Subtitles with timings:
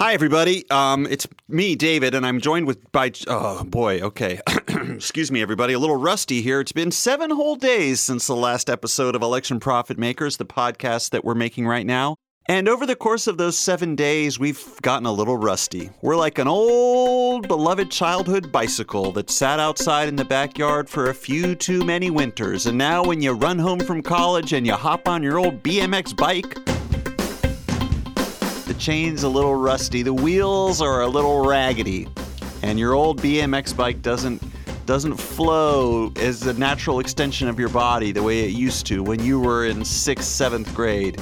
[0.00, 0.64] Hi, everybody.
[0.70, 3.12] Um, it's me, David, and I'm joined with by.
[3.26, 4.00] Oh boy.
[4.00, 4.40] Okay.
[4.68, 5.74] Excuse me, everybody.
[5.74, 6.58] A little rusty here.
[6.58, 11.10] It's been seven whole days since the last episode of Election Profit Makers, the podcast
[11.10, 12.16] that we're making right now.
[12.46, 15.90] And over the course of those seven days, we've gotten a little rusty.
[16.00, 21.14] We're like an old, beloved childhood bicycle that sat outside in the backyard for a
[21.14, 22.64] few too many winters.
[22.64, 26.16] And now, when you run home from college and you hop on your old BMX
[26.16, 26.56] bike,
[28.80, 32.08] chain's a little rusty, the wheels are a little raggedy,
[32.62, 34.42] and your old BMX bike doesn't
[34.86, 39.22] doesn't flow as a natural extension of your body the way it used to when
[39.22, 41.20] you were in sixth, seventh grade.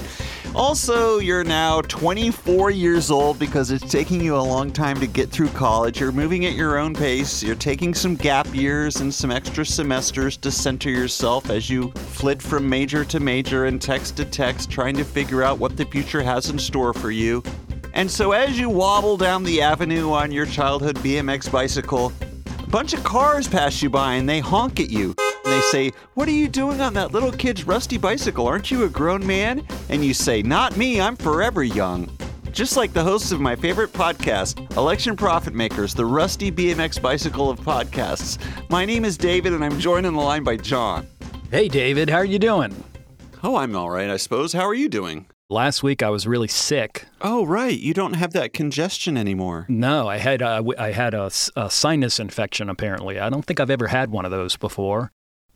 [0.55, 5.29] Also, you're now 24 years old because it's taking you a long time to get
[5.29, 6.01] through college.
[6.01, 7.43] You're moving at your own pace.
[7.43, 12.41] You're taking some gap years and some extra semesters to center yourself as you flit
[12.41, 16.23] from major to major and text to text, trying to figure out what the future
[16.23, 17.43] has in store for you.
[17.93, 22.13] And so, as you wobble down the avenue on your childhood BMX bicycle,
[22.69, 25.15] bunch of cars pass you by and they honk at you.
[25.45, 28.47] And they say, What are you doing on that little kid's rusty bicycle?
[28.47, 29.67] Aren't you a grown man?
[29.89, 32.11] And you say, Not me, I'm forever young.
[32.53, 37.51] Just like the hosts of my favorite podcast, Election Profit Makers, the rusty BMX bicycle
[37.51, 38.39] of podcasts.
[38.69, 41.07] My name is David and I'm joined on the line by Jon.
[41.51, 42.85] Hey, David, how are you doing?
[43.43, 44.53] Oh, I'm all right, I suppose.
[44.53, 45.27] How are you doing?
[45.51, 47.07] Last week I was really sick.
[47.23, 47.79] Oh, right.
[47.79, 49.65] You don't have that congestion anymore.
[49.69, 52.69] No, I had uh, I had a, a sinus infection.
[52.69, 55.11] Apparently, I don't think I've ever had one of those before.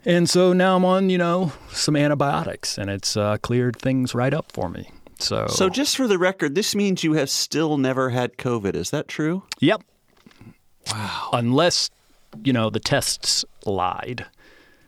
[0.07, 4.33] And so now I'm on, you know, some antibiotics, and it's uh, cleared things right
[4.33, 4.91] up for me.
[5.19, 8.75] So, So, just for the record, this means you have still never had COVID.
[8.75, 9.45] Is that true?
[9.61, 9.83] yep.
[10.91, 11.29] Wow.
[11.35, 11.91] Unless,
[12.43, 14.27] you know, the tests lied,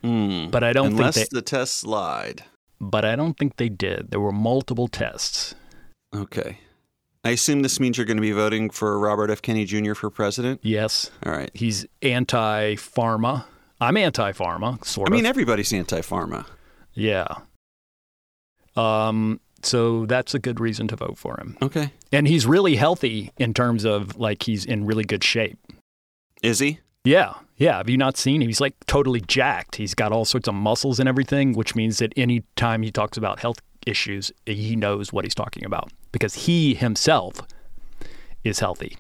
[0.03, 0.93] but I don't.
[0.93, 1.37] Unless think they.
[1.39, 2.43] the tests lied.
[2.91, 4.11] But I don't think they did.
[4.11, 5.55] There were multiple tests.
[6.15, 6.59] Okay.
[7.25, 9.41] I assume this means you're going to be voting for Robert F.
[9.41, 9.95] Kennedy Jr.
[9.95, 10.61] for president?
[10.63, 11.51] Yes, All right.
[11.55, 13.45] he's anti-pharma.
[13.81, 15.13] I'm anti-pharma, sort I of.
[15.15, 16.47] I mean, everybody's anti pharma.
[16.93, 17.27] Yeah.
[18.77, 19.41] Um.
[19.63, 21.57] So that's a good reason to vote for him.
[21.63, 21.91] Okay.
[22.13, 25.59] And he's really healthy in terms of like he's in really good shape.
[26.43, 26.81] Is he?
[27.05, 27.33] Yeah.
[27.57, 27.77] Yeah.
[27.77, 28.49] Have you not seen him?
[28.49, 29.77] He's like totally jacked.
[29.77, 33.17] He's got all sorts of muscles and everything, which means that any time he talks
[33.17, 37.41] about health issues, he knows what he's talking about because he himself
[38.43, 38.97] is healthy.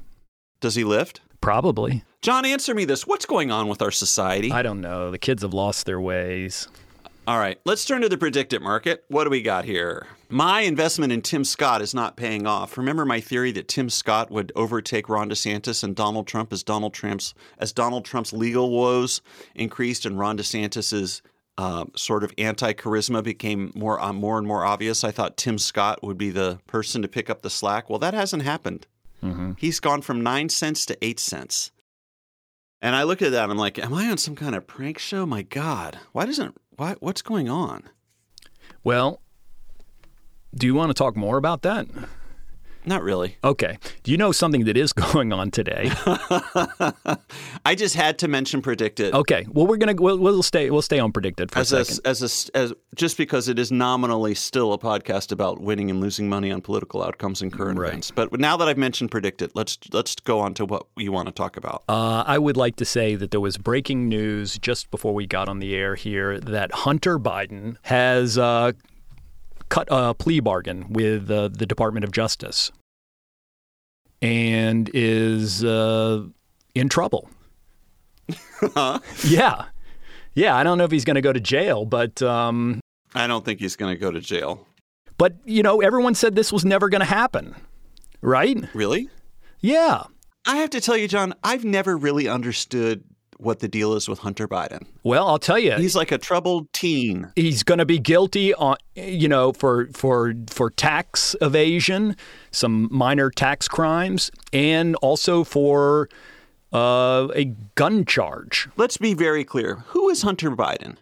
[0.61, 1.21] Does he lift?
[1.41, 2.05] Probably.
[2.23, 3.07] Jon, answer me this.
[3.07, 4.51] What's going on with our society?
[4.51, 5.11] I don't know.
[5.11, 6.69] The kids have lost their ways.
[7.27, 9.05] All right, let's turn to the PredictIt market.
[9.09, 10.07] What do we got here?
[10.34, 12.77] My investment in Tim Scott is not paying off.
[12.77, 16.93] Remember my theory that Tim Scott would overtake Ron DeSantis and Donald Trump as Donald
[16.93, 19.23] Trump's as Donald Trump's legal woes
[19.55, 21.23] increased and Ron DeSantis's
[21.56, 25.05] uh, sort of anti-charisma became more uh, more and more obvious.
[25.05, 27.89] I thought Tim Scott would be the person to pick up the slack.
[27.89, 28.89] Well, that hasn't happened.
[29.56, 31.71] He's gone from nine cents to eight cents.
[32.83, 34.99] And I look at that, and I'm like, am I on some kind of prank
[34.99, 35.27] show?
[35.27, 36.97] My God, why doesn't why?
[36.99, 37.84] What's going on?
[38.83, 39.21] Well,
[40.57, 41.87] do you want to talk more about that?
[42.87, 43.39] Not really.
[43.43, 43.79] Okay.
[44.03, 45.91] Do you know something that is going on today?
[47.65, 49.47] I just had to mention PredictIt Okay.
[49.51, 52.07] Well, we're gonna we'll, we'll stay we'll stay on PredictIt for as a a, second.
[52.11, 56.29] as a as just because it is nominally still a podcast about winning and losing
[56.29, 57.89] money on political outcomes and current Right.
[57.89, 58.11] events.
[58.11, 61.33] But now that I've mentioned PredictIt, let's let's go on to what you want to
[61.33, 61.85] talk about.
[61.89, 65.49] Uh, I would like to say that there was breaking news just before we got
[65.49, 68.73] on the air here that Hunter Biden has uh,
[69.69, 72.71] cut a plea bargain with uh, the Department of Justice
[74.23, 76.25] and is uh,
[76.75, 77.29] in trouble.
[79.25, 79.67] Yeah.
[80.35, 82.81] Yeah, I don't know if he's going to go to jail, but um,
[83.15, 84.67] I don't think he's going to go to jail.
[85.19, 87.55] but you know, everyone said this was never going to happen,
[88.21, 88.57] right?
[88.75, 89.09] Really?
[89.61, 90.05] Yeah.
[90.47, 93.05] I have to tell you, Jon, I've never really understood
[93.44, 94.87] what the deal is with Hunter Biden.
[95.03, 97.31] Well, I'll tell you, He's like a troubled teen.
[97.37, 102.16] he's going to be guilty on you know for for for tax evasion,
[102.50, 106.08] some minor tax crimes, and also for
[106.73, 107.44] uh, a
[107.76, 108.69] gun charge.
[108.76, 109.85] Let's be very clear.
[109.88, 110.97] Who is Hunter Biden?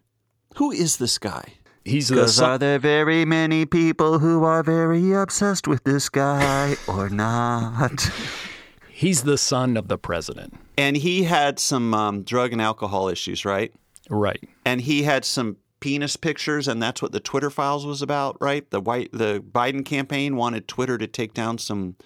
[0.57, 1.55] Who is this guy?
[1.85, 6.09] He's the Because son- are there very many people who are very obsessed with this
[6.09, 8.09] guy or not?
[8.89, 13.45] he's the son of the president, and he had some um, drug and alcohol issues,
[13.45, 13.73] right?
[14.09, 14.43] right?
[14.65, 18.69] And he had some penis pictures, and that's what the Twitter files was about, right?
[18.71, 21.97] The white, the Biden campaign wanted Twitter to take down some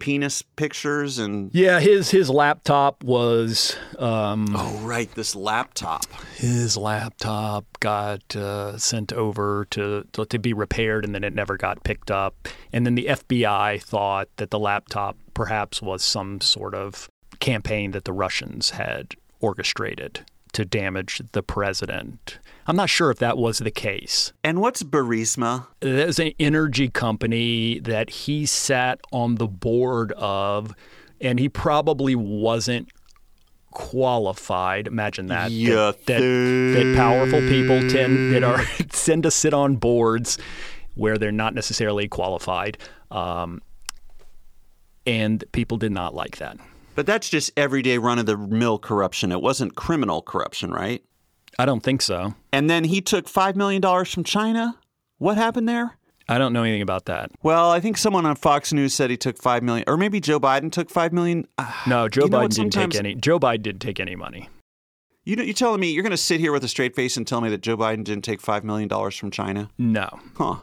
[0.00, 6.04] penis pictures, and Yeah, his his laptop was um, oh, right, this laptop.
[6.36, 11.56] his laptop got uh, sent over to, to to be repaired, and then it never
[11.56, 12.48] got picked up.
[12.72, 17.08] And then the FBI thought that the laptop perhaps was some sort of
[17.44, 20.24] campaign that the Russians had orchestrated
[20.54, 22.38] to damage the president.
[22.66, 24.32] I'm not sure if that was the case.
[24.42, 25.66] And what's Burisma?
[25.80, 30.74] There's an energy company that he sat on the board of,
[31.20, 32.88] and he probably wasn't
[33.72, 34.86] qualified.
[34.86, 35.50] Imagine that.
[35.50, 40.38] You that, that, that powerful people tend that are tend to sit on boards
[40.94, 42.78] where they're not necessarily qualified,
[43.10, 43.60] um,
[45.06, 46.56] and people did not like that.
[46.94, 49.32] But that's just everyday run of the mill corruption.
[49.32, 51.02] It wasn't criminal corruption, right?
[51.58, 52.34] I don't think so.
[52.52, 54.78] And then he took $5 million from China.
[55.18, 55.96] What happened there?
[56.28, 57.30] I don't know anything about that.
[57.42, 60.40] Well, I think someone on Fox News said he took five million, or maybe Joe
[60.40, 61.46] Biden took five million.
[61.58, 63.14] Ah, no, Joe You know Biden didn't take any.
[63.14, 64.48] Joe Biden didn't take any money.
[65.24, 67.26] You know, you're telling me you're going to sit here with a straight face and
[67.26, 69.70] tell me that Joe Biden didn't take five million dollars from China?
[69.76, 70.56] No, Huh.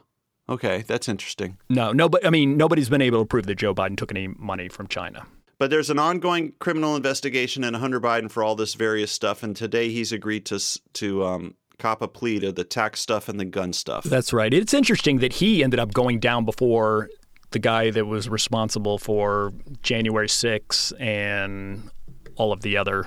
[0.50, 1.58] Okay, that's interesting.
[1.70, 2.10] no, no.
[2.10, 4.88] But I mean, nobody's been able to prove that Joe Biden took any money from
[4.88, 5.28] China.
[5.62, 9.56] But there's an ongoing criminal investigation into Hunter Biden for all this various stuff, and
[9.56, 10.60] today he's agreed to
[10.94, 14.04] to um, cop a plea to the tax stuff and the gun stuff.
[14.04, 14.52] That's right.
[14.52, 17.12] It's interesting that he ended up going down before
[17.52, 19.54] the guy that was responsible for
[19.84, 21.92] January 6th and
[22.38, 23.06] all of the other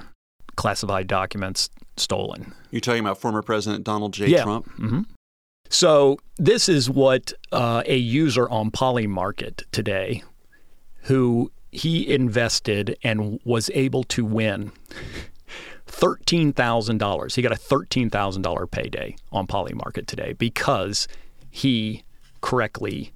[0.55, 2.55] classified documents stolen.
[2.71, 4.33] You're talking about former President Donald J.
[4.41, 4.71] Trump.
[4.79, 4.89] Yeah.
[4.91, 5.09] Trump.
[5.71, 10.23] So this is what uh, a user on Polymarket today,
[11.03, 14.73] who he invested and was able to win
[15.87, 17.35] thirteen thousand dollars.
[17.35, 21.09] He got a thirteen thousand dollar payday on Polymarket today because
[21.51, 22.05] he
[22.41, 23.13] correctly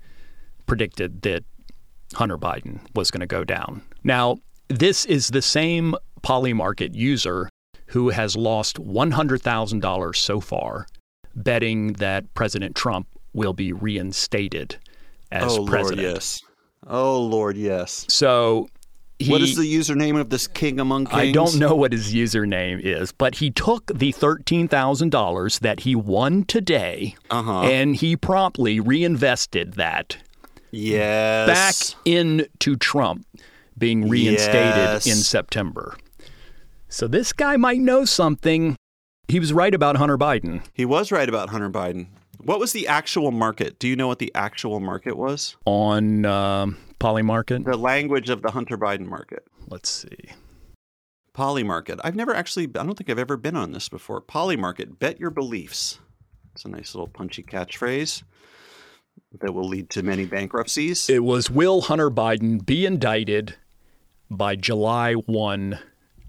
[0.67, 1.45] predicted that
[2.15, 3.83] Hunter Biden was going to go down.
[4.05, 4.39] Now,
[4.69, 7.49] this is the same Polymarket user
[7.87, 10.87] who has lost $100,000 so far
[11.35, 14.77] betting that President Trump will be reinstated
[15.31, 16.03] as oh president.
[16.03, 16.43] Lord, yes.
[16.87, 18.07] Oh Lord, yes.
[18.09, 18.69] So
[19.19, 21.17] he, what is the username of this king among kings?
[21.17, 26.45] I don't know what his username is, but he took the $13,000 that he won
[26.45, 27.63] today Uh-huh.
[27.63, 30.17] and he promptly reinvested that
[30.71, 31.49] Yes.
[31.95, 33.27] back into Trump
[33.77, 35.07] being reinstated Yes.
[35.07, 35.97] in September.
[36.89, 38.77] So this guy might know something.
[39.29, 42.07] He was right about Hunter Biden He was right about Hunter Biden.
[42.39, 43.79] What was the actual market?
[43.79, 45.57] Do you know what the actual market was?
[45.65, 47.65] on um, Polymarket.
[47.65, 49.45] The language of the Hunter Biden market.
[49.69, 50.31] Let's see.
[51.35, 52.01] Polymarket.
[52.03, 54.21] I've never actually, I don't think I've ever been on this before.
[54.21, 55.99] Polymarket, bet your beliefs.
[56.55, 58.23] It's a nice little punchy catchphrase
[59.41, 61.09] that will lead to many bankruptcies.
[61.09, 63.55] It was Will Hunter Biden be indicted
[64.31, 65.79] by July 1,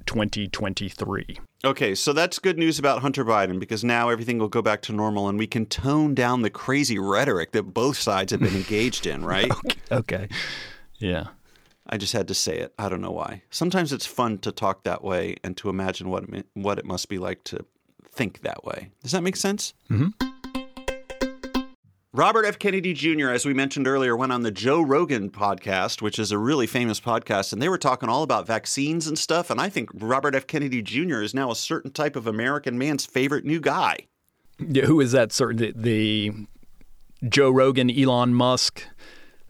[0.05, 1.39] 2023?
[1.65, 4.93] Okay, so that's good news about Hunter Biden because now everything will go back to
[4.93, 9.05] normal and we can tone down the crazy rhetoric that both sides have been engaged
[9.05, 9.51] in, right?
[9.91, 10.29] Okay.
[10.99, 11.27] Yeah.
[11.87, 12.73] I just had to say it.
[12.79, 13.41] I don't know why.
[13.49, 17.09] Sometimes it's fun to talk that way and to imagine what it, what it must
[17.09, 17.65] be like to
[18.09, 18.89] think that way.
[19.03, 19.73] Does that make sense?
[19.89, 20.13] Mhm.
[22.11, 22.57] Robert F.
[22.57, 26.39] Kennedy Jr., as we mentioned earlier, went on the Joe Rogan podcast, which is a
[26.39, 29.51] really famous podcast, and they were talking all about vaccines and stuff.
[29.51, 30.47] And I think Robert F.
[30.47, 31.21] Kennedy Jr.
[31.21, 34.07] is now a certain type of American man's favorite new guy.
[34.57, 35.31] Yeah, Who is that?
[35.31, 38.83] Certain the, the Joe Rogan, Elon Musk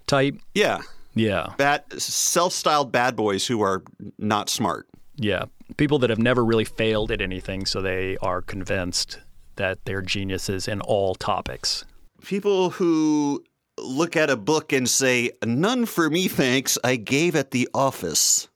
[0.05, 0.35] type?
[0.53, 0.81] Yeah,
[1.15, 1.53] Yeah.
[1.57, 3.83] bad, self-styled bad boys who are
[4.17, 4.85] not smart.
[5.15, 5.45] Yeah.
[5.77, 9.19] People that have never really failed at anything, so they are convinced
[9.55, 11.85] that they're geniuses in all topics.
[12.23, 13.43] People who
[13.77, 16.77] look at a book and say, None for me, thanks.
[16.83, 18.47] I gave at the office.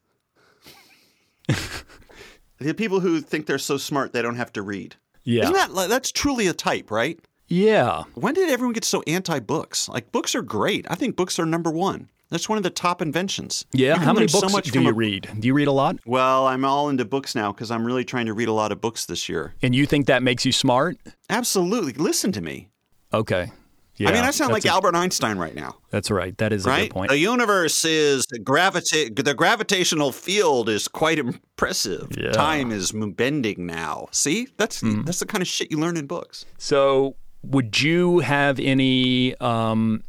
[2.60, 4.96] the people who think they're so smart they don't have to read.
[5.24, 5.44] Yeah.
[5.50, 7.20] Isn't that that's truly a type, right?
[7.48, 8.04] yeah.
[8.16, 9.88] When did everyone get so anti books?
[9.90, 10.86] Like books are great.
[10.90, 12.10] I think books are number one.
[12.30, 13.64] That's one of the top inventions.
[13.74, 13.96] Yeah.
[13.98, 15.30] How many so books much do you a- read?
[15.40, 15.98] Do you read a lot?
[16.06, 18.82] Well, I'm all into books now because I'm really trying to read a lot of
[18.82, 19.54] books this year.
[19.62, 20.98] And you think that makes you smart?
[21.30, 21.94] Absolutely.
[21.94, 22.70] Listen to me.
[23.14, 23.52] Okay.
[23.96, 24.10] Yeah.
[24.10, 25.76] I mean, I sound like a- Albert Einstein right now.
[25.92, 26.36] That's right.
[26.40, 27.10] That is a good point.
[27.12, 32.08] The universe is the gravita- the gravitational field is quite impressive.
[32.18, 32.32] Yeah.
[32.32, 34.08] Time is bending now.
[34.12, 34.48] See?
[34.58, 35.04] That's Hmm.
[35.04, 36.46] that's the kind of shit you learn in books.
[36.58, 40.02] So, would you have any um,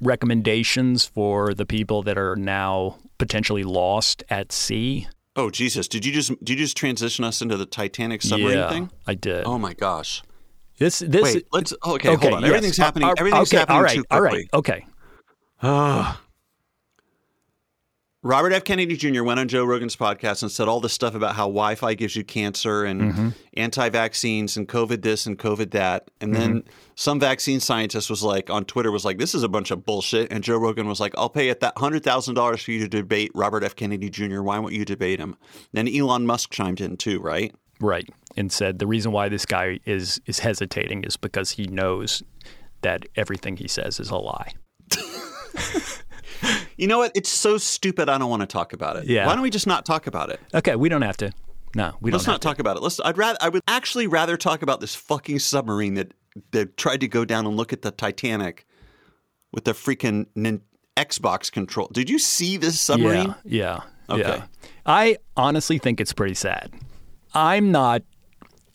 [0.00, 5.08] recommendations for the people that are now potentially lost at sea?
[5.34, 8.68] Oh Jesus, did you just did you just transition us into the Titanic submarine yeah,
[8.70, 8.90] thing?
[9.06, 9.44] I did.
[9.46, 10.22] Oh my gosh.
[10.82, 12.42] This this Wait, let's okay, hold on.
[12.42, 12.48] yes.
[12.50, 14.28] Everything's happening Uh, everything's okay, happening all right, too quickly.
[14.38, 14.48] right.
[14.54, 14.86] Okay.
[15.62, 16.20] Ah.
[18.24, 18.62] Robert F.
[18.62, 19.24] Kennedy Jr.
[19.24, 22.14] went on Joe Rogan's podcast and said all this stuff about how Wi Fi gives
[22.14, 23.28] you cancer and Mm-hmm.
[23.54, 26.08] anti vaccines and COVID this and COVID that.
[26.20, 26.68] And then Mm-hmm.
[26.94, 30.32] some vaccine scientist was like, on Twitter, was like, this is a bunch of bullshit.
[30.32, 33.64] And Joe Rogan was like, I'll pay it that $100,000 for you to debate Robert
[33.64, 33.74] F.
[33.74, 34.42] Kennedy Jr.
[34.42, 35.36] Why won't you debate him?
[35.72, 37.52] Then Elon Musk chimed in too, right?
[37.80, 38.08] Right.
[38.36, 42.22] And said the reason why this guy is is hesitating is because he knows
[42.80, 44.52] that everything he says is a lie.
[46.76, 47.12] You know what?
[47.14, 48.08] It's so stupid.
[48.08, 49.04] I don't want to talk about it.
[49.04, 49.26] Yeah.
[49.26, 50.40] Why don't we just not talk about it?
[50.52, 51.30] Okay, we don't have to.
[51.76, 52.82] No, we don't Let's not talk about it.
[52.82, 52.98] Let's.
[53.04, 53.38] I'd rather.
[53.40, 56.12] I would actually rather talk about this fucking submarine that
[56.50, 58.66] that tried to go down and look at the Titanic
[59.52, 60.62] with the freaking nin-
[60.96, 61.88] Xbox control.
[61.92, 63.34] Did you see this submarine?
[63.44, 64.22] Yeah, yeah, Okay.
[64.38, 64.44] yeah.
[64.84, 66.72] I honestly think it's pretty sad.
[67.34, 68.02] I'm not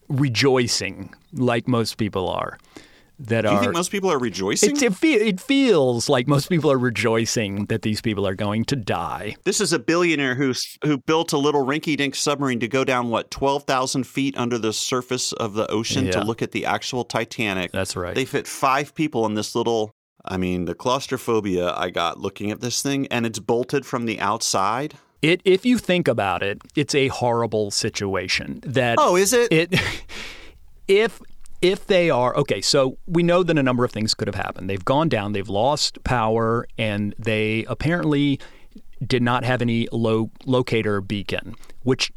[0.10, 2.58] rejoicing like most people are.
[3.20, 3.62] That Do you are.
[3.62, 4.76] think most people are rejoicing?
[4.78, 8.64] it, it, fe- it feels like most people are rejoicing that these people are going
[8.66, 9.36] to die.
[9.44, 13.32] this is a billionaire who's who built a little rinky-dink submarine to go down what
[13.32, 17.72] twelve thousand feet under the surface of the ocean to look at the actual Titanic.
[17.72, 18.14] That's right.
[18.14, 19.90] They fit five people in this little.
[20.24, 24.20] I mean, the claustrophobia I got looking at this thing, and it's bolted from the
[24.20, 24.94] outside.
[25.22, 28.62] It, if you think about it, it's a horrible situation.
[28.66, 29.52] That Oh, is it?
[29.52, 29.74] it
[30.88, 31.22] if
[31.62, 34.70] if they are okay so we know that a number of things could have happened
[34.70, 38.40] they've gone down they've lost power and they apparently
[39.06, 42.12] did not have any low locator beacon which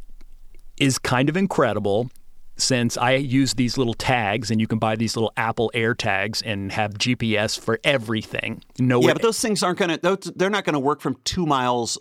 [0.78, 2.10] is kind of incredible
[2.56, 6.42] since I use these little tags and you can buy these little Apple Air tags
[6.42, 8.62] and have GPS for everything.
[8.78, 11.46] No Yeah, but those things aren't going to, they're not going to work from two
[11.46, 11.98] miles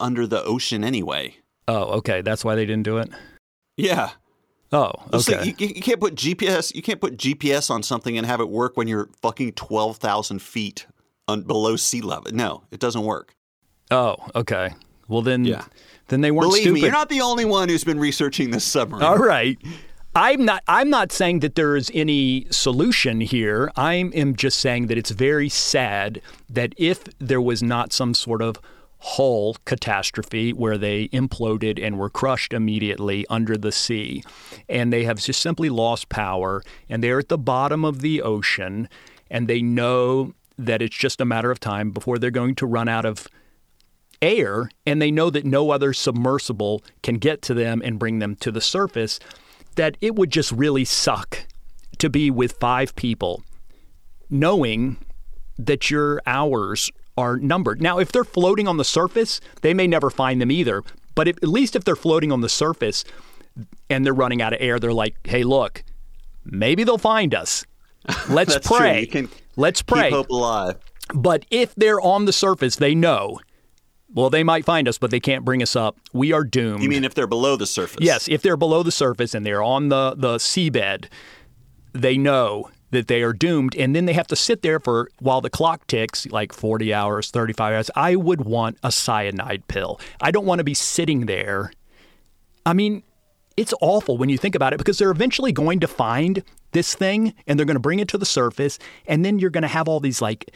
[0.00, 1.36] under the ocean anyway.
[1.66, 2.22] Oh, okay.
[2.22, 3.10] That's why they didn't do it.
[3.76, 4.10] Yeah.
[4.72, 5.52] Oh, okay.
[5.52, 8.48] thing- you, you can't put GPS, you can't put GPS on something and have it
[8.50, 10.86] work when you're fucking 12,000 feet
[11.26, 12.30] on, below sea level.
[12.32, 13.34] No, it doesn't work.
[13.90, 14.70] oh, okay.
[15.08, 15.64] Well then, Yeah.
[16.08, 16.74] then they weren't Believe stupid.
[16.74, 19.04] me, you're not the only one who's been researching this submarine.
[19.04, 19.56] All right.
[20.14, 23.70] I'm not I'm not saying that there is any solution here.
[23.76, 28.42] I am just saying that it's very sad that if there was not some sort
[28.42, 28.56] of
[29.00, 34.22] hull catastrophe where they imploded and were crushed immediately under the sea.
[34.68, 38.88] And they have just simply lost power and they're at the bottom of the ocean
[39.30, 42.88] and they know that it's just a matter of time before they're going to run
[42.88, 43.28] out of
[44.20, 48.34] air and they know that no other submersible can get to them and bring them
[48.36, 49.20] to the surface,
[49.76, 51.46] that it would just really suck
[51.98, 53.42] to be with five people
[54.30, 54.96] knowing
[55.58, 57.82] that your hours are numbered.
[57.82, 60.84] Now, if they're floating on the surface, they may never find them either.
[61.16, 63.04] But if, at least if they're floating on the surface
[63.90, 65.82] and they're running out of air, they're like, hey, look,
[66.44, 67.66] maybe they'll find us.
[68.28, 69.10] Let's pray.
[69.56, 70.04] Let's pray.
[70.04, 70.76] Keep hope alive.
[71.12, 73.40] But if they're on the surface, they know.
[74.14, 75.98] Well, they might find us, but they can't bring us up.
[76.12, 76.82] We are doomed.
[76.82, 77.98] You mean if they're below the surface?
[78.00, 81.06] yes, if they're below the surface and they're on the, the seabed,
[81.92, 83.76] they know that they are doomed.
[83.76, 87.30] And then they have to sit there for while the clock ticks, like 40 hours,
[87.30, 87.90] 35 hours.
[87.94, 90.00] I would want a cyanide pill.
[90.20, 91.72] I don't want to be sitting there.
[92.64, 93.02] I mean,
[93.56, 96.42] it's awful when you think about it because they're eventually going to find
[96.72, 98.78] this thing and they're going to bring it to the surface.
[99.06, 100.50] And then you're going to have all these like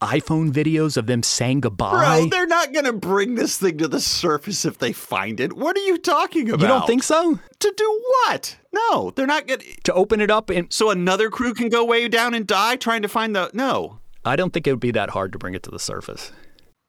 [0.00, 2.20] iPhone videos of them saying goodbye.
[2.20, 5.54] Bro, they're not going to bring this thing to the surface if they find it.
[5.54, 6.60] What are you talking about?
[6.60, 7.38] you don't think so?
[7.58, 8.56] To do what?
[8.72, 9.66] No, they're not going to.
[9.84, 13.02] To open it up and So another crew can go way down and die trying
[13.02, 13.50] to find the.
[13.52, 13.98] No.
[14.24, 16.32] I don't think it would be that hard to bring it to the surface.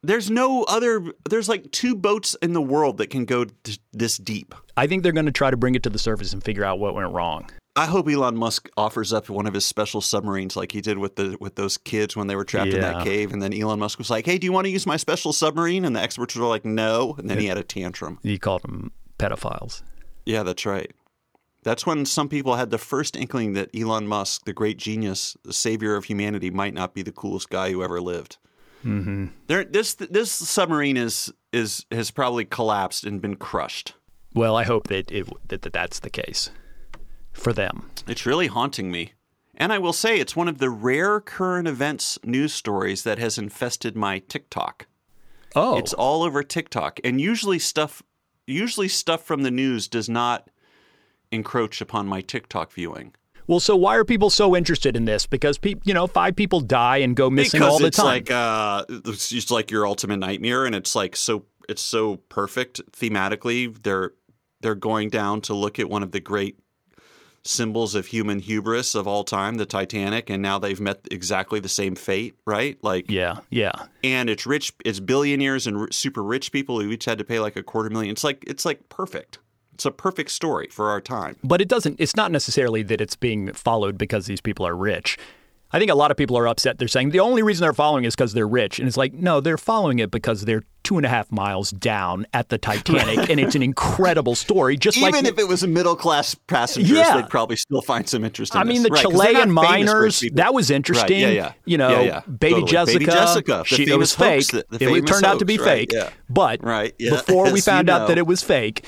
[0.02, 1.04] There's no other.
[1.30, 3.46] There's like two boats in the world that can go
[3.92, 4.56] this deep.
[4.78, 6.80] I think they're going to try to bring it to the surface and figure out
[6.80, 7.50] what went wrong.
[7.76, 11.16] I hope Elon Musk offers up one of his special submarines like he did with
[11.16, 13.32] the with those kids when they were trapped in that cave.
[13.32, 15.86] And then Elon Musk was like, "Hey, do you want to use my special submarine?"
[15.86, 18.20] And the experts were like, "No." And then he had a tantrum.
[18.24, 19.84] He called them pedophiles.
[20.26, 20.92] Yeah, that's right.
[21.64, 25.54] That's when some people had the first inkling that Elon Musk, the great genius, the
[25.54, 28.38] savior of humanity, might not be the coolest guy who ever lived.
[28.86, 29.28] Mm-hmm.
[29.48, 33.94] There, this this submarine is is has probably collapsed and been crushed.
[34.34, 36.50] Well, I hope that it that, that that's the case
[37.34, 37.90] for them.
[38.08, 39.14] It's really haunting me.
[39.56, 43.38] And I will say it's one of the rare current events news stories that has
[43.38, 44.88] infested my TikTok.
[45.56, 47.00] Oh, It's all over TikTok.
[47.04, 48.02] And usually stuff
[48.48, 50.50] usually stuff from the news does not
[51.32, 53.14] encroach upon my TikTok viewing.
[53.48, 53.60] well.
[53.60, 55.28] So why are people so interested in this?
[55.28, 58.06] Because people, you know, five people die and go missing because all the it's time.
[58.06, 62.82] like uh it's just like your ultimate nightmare and it's like so it's so perfect
[62.92, 63.76] thematically.
[63.84, 64.14] They're
[64.62, 66.58] they're going down to look at one of the great
[67.50, 71.68] symbols of human hubris of all time, the Titanic, and now they've met exactly the
[71.70, 72.78] same fate, right?
[72.84, 73.72] Like, Yeah, yeah.
[74.04, 77.40] and it's rich, it's billionaires and r- super rich people who each had to pay
[77.40, 78.12] like a quarter million.
[78.12, 79.40] It's like it's like perfect.
[79.74, 81.38] It's a perfect story for our time.
[81.44, 85.18] But it doesn't, it's not necessarily that it's being followed because these people are rich.
[85.72, 86.80] I think a lot of people are upset.
[86.80, 88.80] They're saying the only reason they're following is because they're rich.
[88.80, 92.26] And it's like, no, they're following it because they're two and a half miles down
[92.34, 93.30] at the Titanic.
[93.30, 95.26] and it's an incredible story, just Even like.
[95.26, 97.18] if it was a middle class passenger, Yeah.
[97.22, 100.24] they'd probably still find some interest in I mean, the Right, Chilean not famous rich
[100.24, 101.24] miners, that was interesting.
[101.24, 101.54] Right, yeah, yeah.
[101.66, 102.20] You know, Yeah, yeah.
[102.22, 102.72] Baby Totally.
[102.72, 103.00] Jessica.
[103.00, 104.52] Baby Jessica, she, it was fake.
[104.52, 106.12] hoax, it turned out to be right, fake.
[106.30, 108.86] But Right, before we found out that it was fake,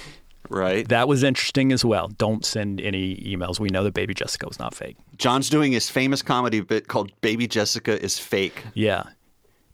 [0.52, 0.88] Right.
[0.90, 2.10] that was interesting as well.
[2.10, 3.60] Don't send any emails.
[3.60, 4.98] We know that Baby Jessica was not fake.
[5.18, 8.64] Jon's doing his famous comedy bit called Baby Jessica is Fake.
[8.74, 9.04] Yeah.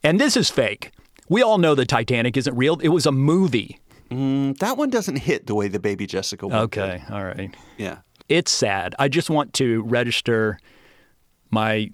[0.04, 0.92] And this is fake.
[1.30, 2.78] We all know the Titanic isn't real.
[2.80, 3.80] It was a movie.
[4.10, 7.04] Mm, that one doesn't hit the way the Baby Jessica one Okay.
[7.10, 7.54] All right.
[7.78, 7.98] Yeah.
[8.30, 8.96] It's sad.
[9.00, 10.60] I just want to register
[11.50, 11.92] my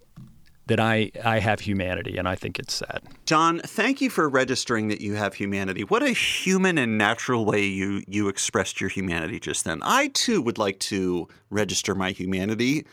[0.68, 3.02] that I I have humanity and I think it's sad.
[3.26, 5.84] Jon, thank you for registering that you have humanity.
[5.84, 9.80] What a human and natural way you you expressed your humanity just then.
[9.84, 12.86] I too would like to register my humanity.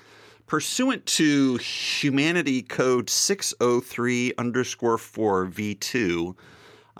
[0.46, 6.34] Pursuant to Humanity Code 603 underscore 4 V2,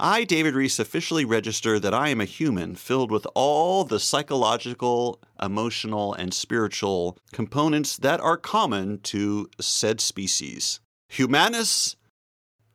[0.00, 5.20] I, David Rees, officially register that I am a human filled with all the psychological,
[5.40, 10.80] emotional, and spiritual components that are common to said species.
[11.08, 11.96] Humanus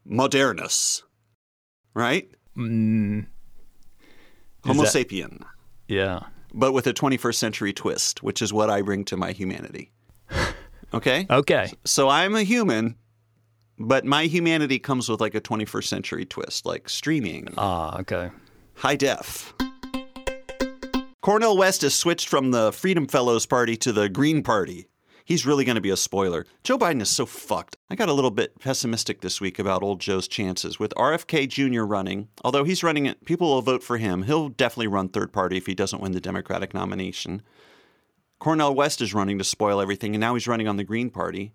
[0.05, 1.03] modernus,
[1.93, 2.29] right?
[2.55, 3.25] Mm,
[4.65, 5.43] Homo that- sapien,
[5.87, 6.21] yeah.
[6.53, 9.91] but with a 21st century twist, which is what I bring to my humanity.
[10.93, 11.25] Okay?
[11.29, 11.73] Okay.
[11.83, 12.95] So I'm a human,
[13.77, 18.29] but my humanity comes with like a 21st century twist, like streaming, Ah, okay.
[18.75, 19.53] high def.
[21.21, 24.87] Cornel West has switched from the Freedom Fellows Party to the Green Party.
[25.23, 26.45] He's really going to be a spoiler.
[26.63, 27.77] Joe Biden is so fucked.
[27.89, 30.77] I got a little bit pessimistic this week about old Joe's chances.
[30.79, 31.81] With RFK Jr.
[31.81, 34.21] running, although he's running it, people will vote for him.
[34.23, 37.41] He'll definitely run third party if he doesn't win the Democratic nomination.
[38.37, 41.53] Cornel West is running to spoil everything, and now he's running on the Green Party.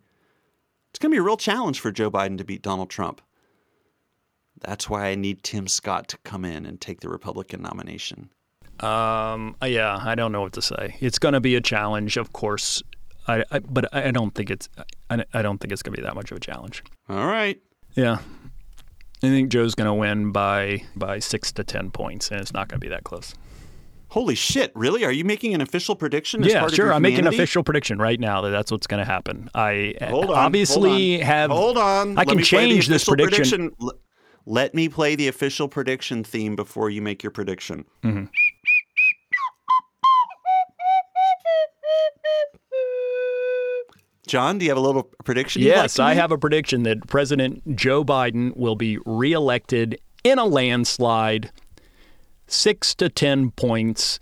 [0.90, 3.20] It's going to be a real challenge for Joe Biden to beat Donald Trump.
[4.60, 8.30] That's why I need Tim Scott to come in and take the Republican nomination.
[8.80, 10.96] Um, uh, yeah, I don't know what to say.
[11.00, 12.82] It's going to be a challenge, of course.
[13.28, 14.68] I, I but I don't think it's
[15.10, 16.82] I, I don't think it's going to be that much of a challenge.
[17.08, 17.60] All right.
[17.94, 18.18] Yeah.
[19.22, 22.68] I think Joe's going to win by by 6 to 10 points and it's not
[22.68, 23.34] going to be that close.
[24.10, 24.72] Holy shit!
[24.74, 25.04] Really?
[25.04, 26.44] Are you making an official prediction?
[26.44, 26.92] As yeah, part of sure.
[26.92, 29.48] I'm making an official prediction right now that that's what's going to happen.
[29.54, 30.36] I Hold on.
[30.36, 31.26] obviously hold on.
[31.26, 31.50] have.
[31.50, 32.10] Hold on.
[32.18, 33.70] I Let can me play the change this official prediction.
[34.46, 37.84] Let me play the official prediction theme before you make your prediction.
[38.02, 38.24] Mm-hmm.
[44.26, 45.62] Jon, do you have a little prediction?
[45.62, 50.38] like Yes, to I have a prediction that President Joe Biden will be reelected in
[50.38, 51.50] a landslide,
[52.52, 54.18] six to 10 points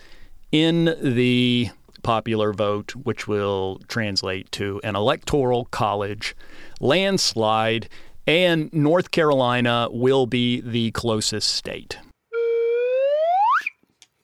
[0.53, 1.71] in the
[2.03, 6.35] popular vote, which will translate to an electoral college
[6.81, 7.89] landslide,
[8.27, 11.99] and North Carolina will be the closest state.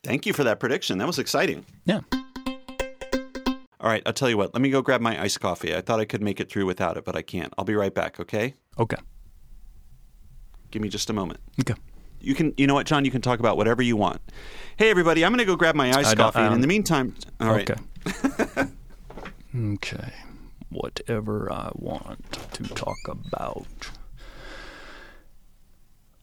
[0.03, 0.99] Thank you for that prediction.
[0.99, 1.65] That was exciting.
[1.87, 2.01] Yeah.
[3.81, 4.55] All right, I'll tell you what.
[4.55, 5.75] Let me go grab my iced coffee.
[5.75, 7.53] I thought I could make it through without it, but I can't.
[7.59, 8.19] I'll be right back.
[8.19, 8.55] Okay?
[8.79, 8.97] Okay.
[10.71, 11.41] Give me just a moment.
[11.61, 11.75] Okay.
[12.25, 13.05] You can, you know what, Jon?
[13.05, 14.21] You can talk about whatever you want.
[14.77, 16.67] Hey, everybody, I'm going to go grab my iced I coffee, and in um, the
[16.67, 17.71] meantime, all right.
[17.71, 18.71] Okay.
[19.75, 20.13] okay.
[20.71, 23.67] Whatever I want to talk about.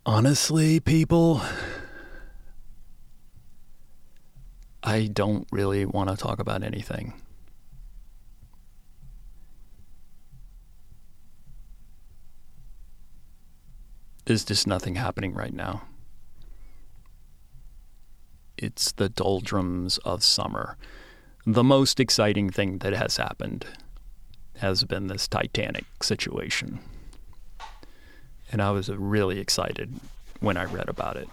[0.05, 1.41] Honestly, people,
[4.83, 7.13] I don't really want to talk about anything.
[14.25, 15.83] There's just nothing happening right now.
[18.61, 20.77] It's the doldrums of summer.
[21.47, 23.65] The most exciting thing that has happened
[24.57, 26.79] has been this Titanic situation.
[28.51, 29.99] And I was really excited
[30.41, 31.27] when I read about it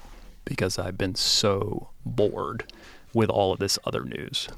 [0.46, 2.72] because I've been so bored
[3.12, 4.48] with all of this other news.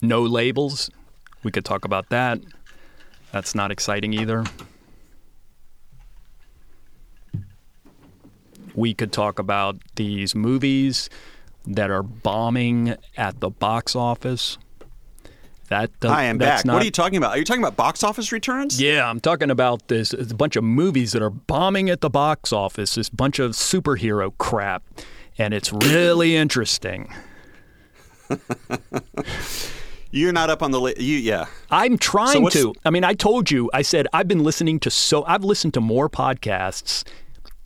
[0.00, 0.88] No labels.
[1.42, 2.40] We could talk about that.
[3.32, 4.44] That's not exciting either.
[8.76, 11.10] We could talk about these movies
[11.66, 14.58] that are bombing at the box office.
[15.68, 16.66] That does, I'm that's back.
[16.66, 17.30] Not, what are you talking about?
[17.32, 18.80] Are you talking about box office returns?
[18.80, 22.52] yeah, I'm talking about this a bunch of movies that are bombing at the box
[22.52, 24.84] office, this bunch of superhero crap.
[25.38, 27.12] and it's really interesting.
[30.12, 31.00] You're not up on the list.
[31.00, 31.46] You, yeah.
[31.70, 32.72] I'm trying what's- to.
[32.84, 35.80] I mean, I told you, I said I've been listening to so I've listened to
[35.80, 37.02] more podcasts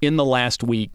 [0.00, 0.90] in the last week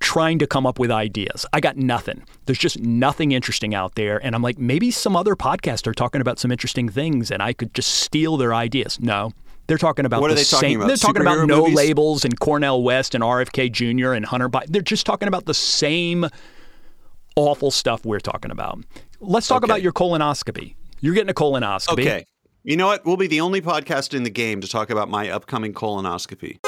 [0.00, 1.46] trying to come up with ideas.
[1.52, 2.24] I got nothing.
[2.46, 6.20] There's just nothing interesting out there and I'm like maybe some other podcasts are talking
[6.20, 8.98] about some interesting things and I could just steal their ideas.
[9.00, 9.32] No.
[9.66, 10.88] They're talking about What the are they talking same about?
[10.88, 11.76] they're talking about no movies?
[11.76, 14.12] labels and Cornel West and RFK Jr.
[14.14, 14.66] and Hunter Biden.
[14.68, 16.26] They're just talking about the same
[17.36, 18.80] awful stuff we're talking about.
[19.20, 19.70] Let's talk Okay.
[19.70, 20.74] about your colonoscopy.
[21.00, 21.92] You're getting a colonoscopy.
[22.00, 22.24] Okay.
[22.64, 23.04] You know what?
[23.06, 26.58] We'll be the only podcast in the game to talk about my upcoming colonoscopy.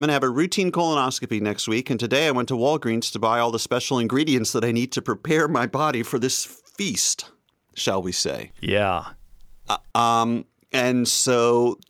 [0.00, 3.10] I'm going to have a routine colonoscopy next week, and today I went to Walgreens
[3.10, 6.44] to buy all the special ingredients that I need to prepare my body for this
[6.44, 7.32] feast,
[7.74, 8.52] shall we say.
[8.60, 9.06] Yeah.
[9.96, 11.80] Um, and so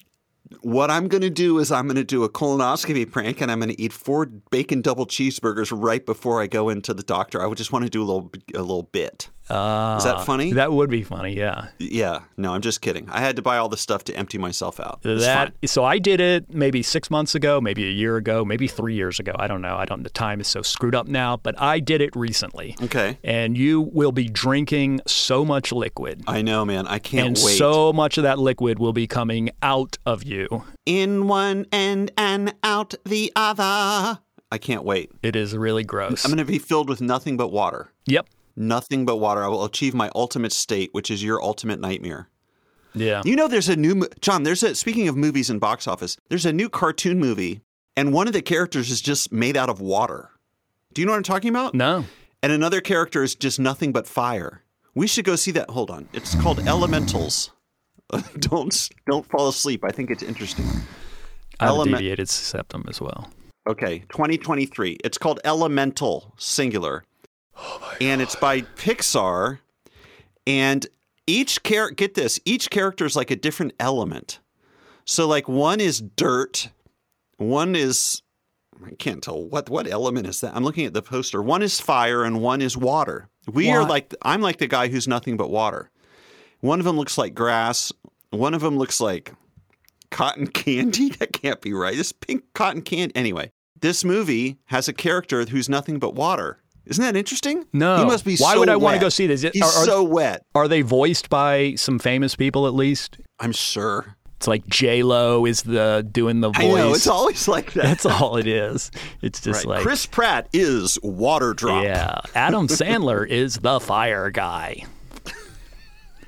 [0.62, 3.60] what I'm going to do is I'm going to do a colonoscopy prank and I'm
[3.60, 7.42] going to eat four bacon double cheeseburgers right before I go into the doctor.
[7.42, 9.28] I would just want to do a little a little bit.
[9.50, 10.52] Uh, Is that funny?
[10.52, 11.68] That would be funny, yeah.
[11.78, 13.08] Yeah, no, I'm just kidding.
[13.10, 15.00] I had to buy all the stuff to empty myself out.
[15.04, 18.68] It's that so I did it maybe six months ago, maybe a year ago, maybe
[18.68, 19.32] three years ago.
[19.38, 19.76] I don't know.
[19.76, 20.02] I don't.
[20.02, 22.76] The time is so screwed up now, but I did it recently.
[22.82, 23.18] Okay.
[23.24, 26.86] And you will be drinking so much liquid, I know, man.
[26.86, 27.56] I can't and wait.
[27.58, 30.64] so much of that liquid will be coming out of you.
[30.86, 34.20] In one end and out the other.
[34.50, 35.10] I can't wait.
[35.22, 36.24] It is really gross.
[36.24, 37.92] I'm going to be filled with nothing but water.
[38.06, 38.26] yep.
[38.58, 39.44] Nothing but water.
[39.44, 42.28] I will achieve my ultimate state, which is your ultimate nightmare.
[42.92, 43.22] Yeah.
[43.24, 44.42] You know, there's a new Jon.
[44.42, 46.16] There's a speaking of movies and box office.
[46.28, 47.60] There's a new cartoon movie,
[47.96, 50.30] and one of the characters is just made out of water.
[50.92, 51.74] Do you know what I'm talking about?
[51.74, 52.04] no.
[52.40, 54.62] And another character is just nothing but fire.
[54.94, 55.70] We should go see that.
[55.70, 56.08] Hold on.
[56.12, 57.50] It's called Elementals.
[58.38, 59.84] don't don't fall asleep.
[59.84, 60.64] I think it's interesting.
[61.60, 63.28] I have Element- deviated septum as well.
[63.68, 64.98] Okay, 2023.
[65.04, 67.04] It's called Elemental Singular.
[68.00, 69.58] And it's by Pixar.
[70.46, 70.86] And
[71.26, 74.40] each character, get this, each character is like a different element.
[75.04, 76.70] So, like, one is dirt,
[77.36, 78.22] one is,
[78.84, 80.54] I can't tell what, what element is that?
[80.54, 81.42] I'm looking at the poster.
[81.42, 83.28] One is fire and one is water.
[83.50, 85.90] We are like, I'm like the guy who's nothing but water.
[86.60, 87.92] One of them looks like grass,
[88.30, 89.32] one of them looks like
[90.10, 91.10] cotton candy.
[91.10, 91.96] That can't be right.
[91.96, 93.14] This pink cotton candy.
[93.16, 96.62] Anyway, this movie has a character who's nothing but water.
[96.88, 97.66] Isn't that interesting?
[97.72, 97.98] No.
[97.98, 99.00] He must be Why so would I wet.
[99.00, 99.42] go see this?
[99.42, 100.42] He's Are- are- so wet.
[100.54, 103.18] Are they voiced by some famous people at least?
[103.38, 104.16] I'm sure.
[104.38, 106.62] It's like J Lo is the doing the voice.
[106.64, 106.94] I know.
[106.94, 107.82] It's always like that.
[107.82, 108.90] That's all it is.
[109.20, 109.74] It's just right.
[109.76, 111.82] like Chris Pratt is water drop.
[111.82, 112.20] yeah.
[112.36, 114.84] Adam Sandler is the fire guy.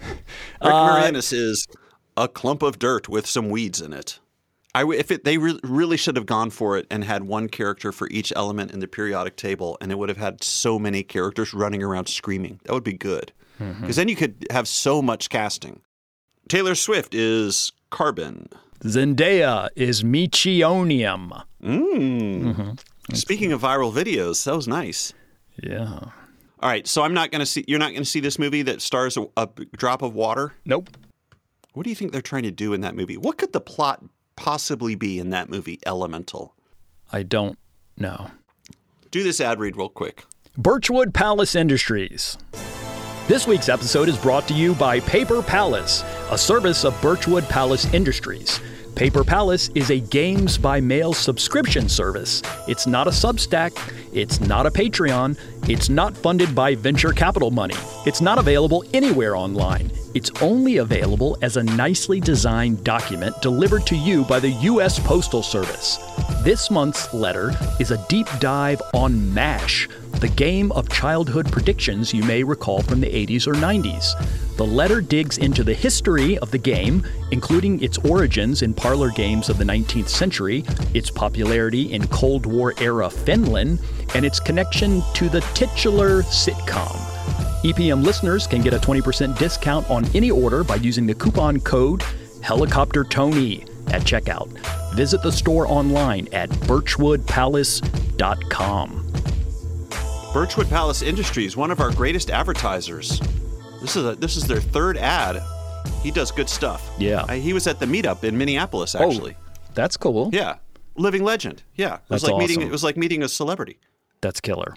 [0.02, 0.18] Rick
[0.60, 0.70] Uh,
[1.00, 1.66] Moranis is
[2.16, 4.18] a clump of dirt with some weeds in it.
[4.74, 7.48] I w- if it, they re- really should have gone for it and had one
[7.48, 11.02] character for each element in the periodic table, and it would have had so many
[11.02, 12.60] characters running around screaming.
[12.64, 13.90] That would be good because Mm-hmm.
[13.92, 15.80] then you could have so much casting.
[16.48, 18.48] Taylor Swift is carbon.
[18.84, 21.44] Zendaya is Michionium.
[21.62, 22.42] Mm.
[22.42, 23.14] Mm-hmm.
[23.14, 25.12] Speaking of viral videos, that was nice.
[25.62, 25.98] Yeah.
[26.62, 27.64] All right, so I'm not going to see.
[27.68, 30.52] You're not going to see this movie that stars a, a drop of water.
[30.64, 30.90] Nope.
[31.72, 33.16] What do you think they're trying to do in that movie?
[33.16, 34.02] What could the plot
[34.40, 36.54] possibly be in that movie, Elemental?
[37.12, 37.58] I don't
[37.98, 38.30] know.
[39.10, 40.24] Do this ad read real quick.
[40.56, 42.38] Birchwood Palace Industries.
[43.28, 47.92] This week's episode is brought to you by Paper Palace, a service of Birchwood Palace
[47.92, 48.60] Industries.
[48.94, 52.42] Paper Palace is a games by mail subscription service.
[52.68, 53.72] It's not a Substack,
[54.12, 57.76] it's not a Patreon, it's not funded by venture capital money.
[58.06, 59.90] It's not available anywhere online.
[60.12, 64.98] It's only available as a nicely designed document delivered to you by the U.S.
[64.98, 65.98] Postal Service.
[66.42, 69.88] This month's letter is a deep dive on MASH,
[70.20, 74.56] the game of childhood predictions you may recall from the 80s or 90s.
[74.56, 79.48] The letter digs into the history of the game, including its origins in parlor games
[79.48, 83.78] of the 19th century, its popularity in Cold War era Finland,
[84.14, 86.96] and its connection to the titular sitcom.
[87.64, 92.00] EPM listeners can get a 20% discount on any order by using the coupon code
[92.40, 94.48] HelicopterTony at checkout.
[94.94, 99.09] Visit the store online at birchwoodpalace.com.
[100.32, 103.18] Birchwood Palace Industries, one of our greatest advertisers.
[103.80, 105.42] This is a, this is their third ad.
[106.04, 106.88] He does good stuff.
[106.98, 107.22] Yeah.
[107.22, 109.36] Uh, he was at the meetup in Minneapolis, actually.
[109.74, 110.30] That's cool.
[110.32, 110.58] Yeah,
[110.94, 111.64] living legend.
[111.74, 112.62] Yeah, it was That's like meeting.
[112.62, 113.80] It was like meeting a celebrity.
[114.20, 114.76] That's killer.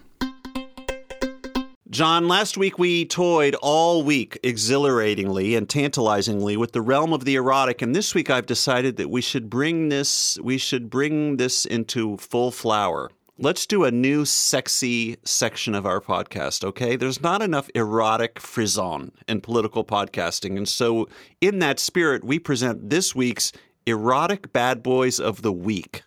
[1.92, 7.36] Jon, last week we toyed all week exhilaratingly and tantalizingly with the realm of the
[7.36, 11.63] erotic, and this week I've decided that we should bring this we should bring this
[11.66, 13.12] into full flower.
[13.38, 16.96] Let's do a new sexy section of our podcast, okay?
[16.96, 20.58] There's not enough erotic frisson in political podcasting.
[20.58, 21.08] And so,
[21.41, 23.52] in that spirit, we present this week's
[23.86, 26.04] Erotic Bad Boys of the Week.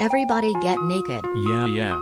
[0.00, 1.24] Everybody get naked.
[1.48, 2.00] Yeah, yeah.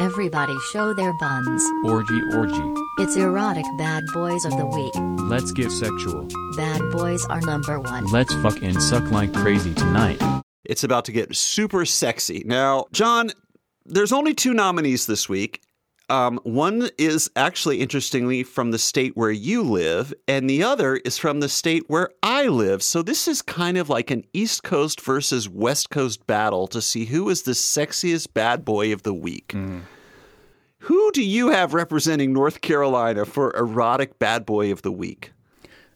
[0.00, 1.62] Everybody show their buns.
[1.84, 2.74] Orgy, orgy.
[2.98, 4.94] It's erotic bad boys of the week.
[5.30, 6.26] Let's get sexual.
[6.56, 8.06] Bad boys are number one.
[8.06, 10.20] Let's fuck and suck like crazy tonight.
[10.64, 12.42] It's about to get super sexy.
[12.44, 13.30] Now, Jon,
[13.86, 15.62] there's only two nominees this week.
[16.10, 21.16] Um, one is actually, interestingly, from the state where you live, and the other is
[21.16, 22.82] from the state where I live.
[22.82, 27.04] So this is kind of like an East Coast versus West Coast battle to see
[27.04, 29.54] who is the sexiest bad boy of the week.
[30.84, 35.32] Who do you have representing North Carolina for erotic bad boy of the week?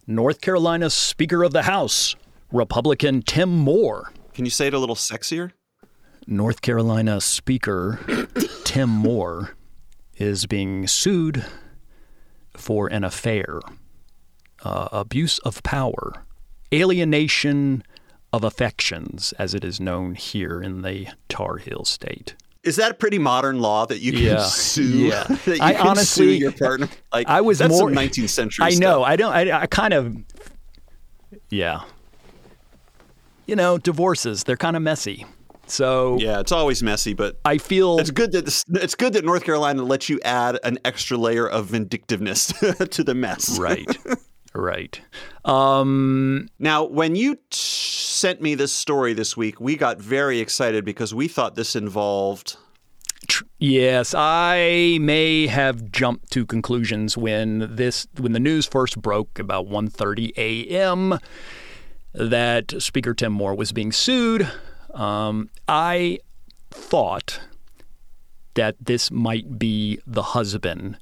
[0.07, 2.15] North Carolina Speaker of the House,
[2.53, 4.13] Republican Tim Moore.
[4.35, 5.53] Can you say it a little sexier?
[6.27, 8.01] North Carolina Speaker
[8.65, 9.57] Tim Moore
[10.17, 11.45] is being sued
[12.57, 13.61] for an affair,
[14.65, 16.25] uh, abuse of power,
[16.73, 17.83] alienation
[18.33, 22.35] of affections, as it is known here in the Tar Heel State.
[22.63, 24.45] Is that a pretty modern law that you can Yeah.
[24.47, 24.83] sue?
[24.83, 25.25] Yeah.
[25.45, 26.89] that you I can honestly- sue your partner.
[27.13, 28.65] Like I was that's more some 19th century.
[28.65, 28.81] I stuff.
[28.81, 29.05] know.
[29.05, 29.33] I don't.
[29.33, 30.17] I, I kind of.
[31.51, 31.83] Yeah.
[33.47, 34.45] You know, divorces.
[34.45, 35.27] They're kind of messy.
[35.67, 39.25] So Yeah, it's always messy, but I feel it's good that this, it's good that
[39.25, 42.49] North Carolina lets you add an extra layer of vindictiveness
[42.91, 43.59] to the mess.
[43.59, 43.87] right.
[44.55, 45.01] right.
[45.45, 50.85] Um, Now, when you t- sent me this story this week, we got very excited
[50.85, 52.57] because we thought this involved.
[53.27, 59.39] tr- yes, I may have jumped to conclusions when this when the news first broke
[59.39, 61.19] about 1:30 a.m.
[62.15, 64.51] that Speaker Tim Moore was being sued.
[64.95, 66.21] Um, I
[66.71, 67.41] thought
[68.55, 70.97] that this might be the husband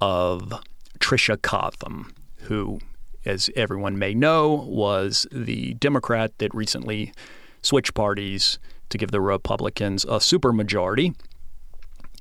[0.00, 0.52] of
[0.98, 2.80] Tricia Cotham, who,
[3.24, 7.12] as everyone may know, was the Democrat that recently
[7.60, 8.58] switched parties
[8.88, 11.14] to give the Republicans a supermajority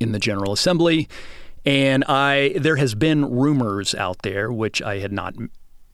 [0.01, 1.07] in the General Assembly.
[1.65, 5.33] And I, there has been rumors out there, which I had not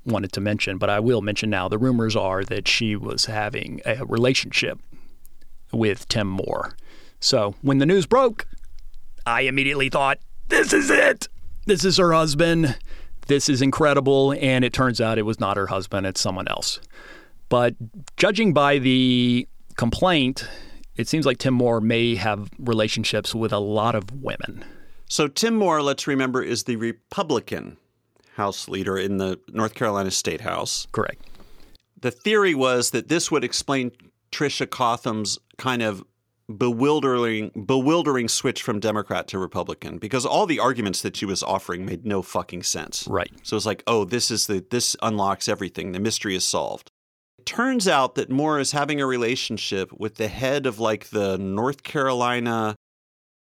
[0.06, 1.68] wanted to mention, but I will mention now.
[1.68, 4.80] The rumors are that she was having a relationship
[5.72, 6.76] with Tim Moore.
[7.20, 8.46] So when the news broke,
[9.26, 11.28] I immediately thought, this is it.
[11.66, 12.78] This is her husband.
[13.28, 14.34] This is incredible.
[14.34, 16.80] And it turns out it was not her husband, it's someone else.
[17.50, 17.76] But
[18.18, 20.48] judging by the complaint,
[20.96, 24.66] it seems like Tim Moore may have relationships with a lot of women.
[25.10, 27.78] So, Tim Moore, let's remember, is the Republican
[28.36, 30.88] House leader in the North Carolina State House.
[30.92, 31.22] Correct.
[32.02, 33.92] The theory was that this would explain
[34.32, 36.04] Tricia Cotham's kind of
[36.58, 41.86] bewildering bewildering switch from Democrat to Republican because all the arguments that she was offering
[41.86, 43.08] made no fucking sense.
[43.08, 43.32] Right.
[43.44, 45.94] So it's like, oh, this is the this unlocks everything.
[45.94, 46.92] The mystery is solved.
[47.40, 51.38] It turns out that Moore is having a relationship with the head of like the
[51.38, 52.76] North Carolina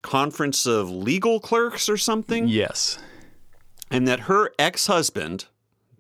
[0.03, 2.99] Conference of Legal Clerks or something Yes.
[3.90, 5.46] And that her ex-husband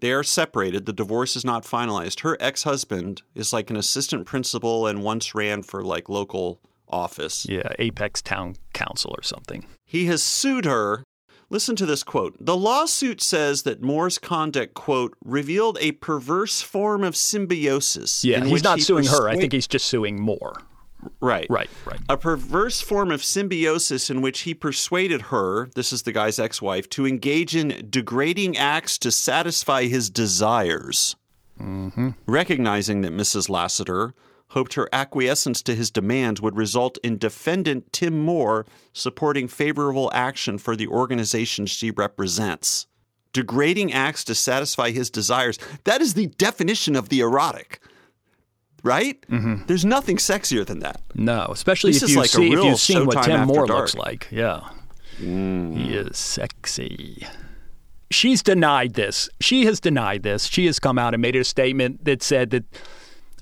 [0.00, 4.86] they are separated the divorce is not finalized her ex-husband is like an assistant principal
[4.86, 7.72] and once ran for like local office Yeah.
[7.78, 9.66] Apex Town Council or something.
[9.84, 11.02] he has sued her
[11.48, 17.02] listen to this quote the lawsuit says that moore's conduct quote revealed a perverse form
[17.04, 18.44] of symbiosis Yeah.
[18.44, 19.28] He's not he suing her.
[19.28, 20.60] I think he's just suing Moore.
[21.20, 21.70] Right Right.
[21.84, 22.00] Right.
[22.08, 26.60] a perverse form of symbiosis in which he persuaded her, this is the guy's ex
[26.60, 31.16] wife, to engage in degrading acts to satisfy his desires.
[31.60, 32.10] Mm-hmm.
[32.26, 33.48] Recognizing that Mrs.
[33.48, 34.14] Lassiter
[34.48, 40.58] hoped her acquiescence to his demands would result in defendant Tim Moore supporting favorable action
[40.58, 42.86] for the organization she represents.
[43.32, 45.58] Degrading acts to satisfy his desires.
[45.84, 47.80] That is the definition of the erotic.
[48.86, 49.20] Right?
[49.28, 49.66] Mm-hmm.
[49.66, 51.00] There's nothing sexier than that.
[51.14, 53.80] No, especially This if you like see if you've seen what Tim Moore Dark.
[53.80, 54.28] looks like.
[54.30, 54.68] Yeah,
[55.18, 55.76] mm.
[55.76, 57.26] he is sexy.
[58.10, 59.28] She's denied this.
[59.40, 60.46] She has denied this.
[60.46, 62.64] She has come out and made a statement that said that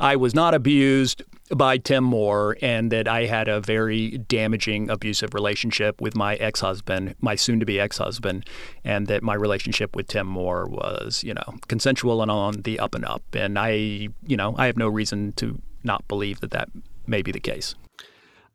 [0.01, 5.35] I was not abused by Tim Moore and that I had a very damaging, abusive
[5.35, 8.49] relationship with my ex husband, my soon to be ex husband,
[8.85, 12.95] and that my relationship with Tim Moore was, you know, consensual and on the up
[12.95, 13.23] and up.
[13.35, 16.71] And I, you know, I have no reason to not believe that that
[17.07, 17.75] may be the case.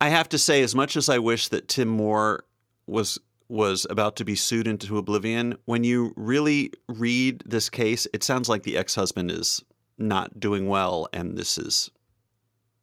[0.02, 2.43] I have to say, as much as I wish that Tim Moore
[2.88, 8.23] was was about to be sued into oblivion, when you really read this case, it
[8.23, 9.63] sounds like the ex husband is
[9.97, 11.91] not doing well, and this is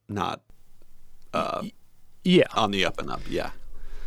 [0.09, 0.41] not.
[1.33, 1.63] Uh,
[2.23, 2.45] Yeah.
[2.55, 3.21] on the up and up.
[3.29, 3.51] Yeah.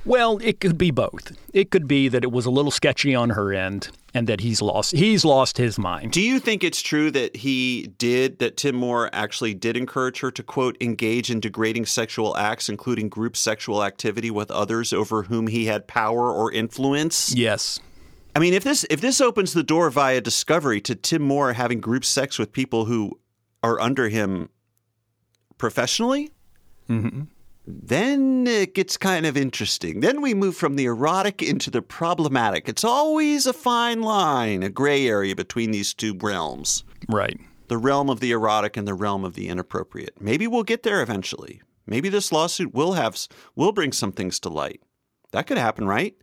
[0.06, 1.32] Well, it could be both.
[1.52, 4.62] It could be that it was a little sketchy on her end and that he's
[4.62, 6.12] lost he's lost his mind.
[6.12, 10.30] Do you think it's true that he did, that Tim Moore actually did encourage her
[10.30, 15.48] to, quote, engage in degrading sexual acts, including group sexual activity with others over whom
[15.48, 17.34] he had power or influence?
[17.34, 17.78] Yes.
[18.34, 21.78] I mean, if this if this opens the door via discovery to Tim Moore having
[21.78, 23.18] group sex with people who
[23.62, 24.48] are under him
[25.60, 26.30] professionally,
[26.88, 27.22] mm-hmm.
[27.66, 30.00] then it gets kind of interesting.
[30.00, 32.68] Then we move from the erotic into the problematic.
[32.68, 37.38] It's always a fine line, a gray area between these two realms Right.
[37.68, 40.20] the realm of the erotic and the realm of the inappropriate.
[40.20, 41.62] Maybe we'll get there eventually.
[41.86, 43.16] Maybe this lawsuit will have
[43.54, 44.80] will bring some things to light.
[45.32, 46.14] That could happen, right?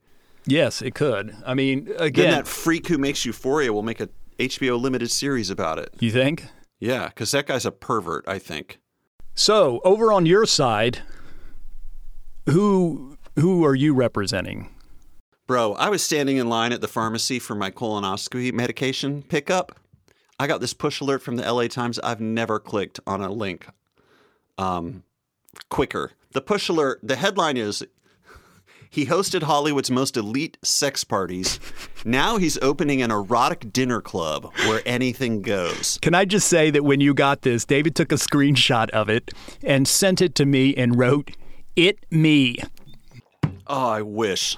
[0.46, 1.36] Yes, it could.
[1.46, 5.50] I mean, Then again, that freak who makes Euphoria will make a HBO limited series
[5.50, 5.94] about it.
[6.00, 6.46] you think?
[6.80, 8.24] Yeah, because that guy's a pervert.
[8.28, 8.80] I think.
[9.40, 11.04] So, over on your side,
[12.50, 14.70] who who are you representing?
[15.46, 19.80] Bro, I was standing in line at the pharmacy for my colonoscopy medication pickup.
[20.40, 22.00] I got this push alert from the LA Times.
[22.00, 23.68] I've never clicked on a link
[24.58, 25.04] um,
[25.70, 26.14] quicker.
[26.32, 27.86] The push alert, the headline is
[28.90, 31.60] He hosted Hollywood's most elite sex parties.
[32.06, 35.98] Now he's opening an erotic dinner club where anything goes.
[36.02, 39.32] Can I just say that when you got this, David took a screenshot of it
[39.62, 41.32] and sent it to me and wrote,
[41.76, 42.60] It me.
[43.70, 44.58] Oh, I wish.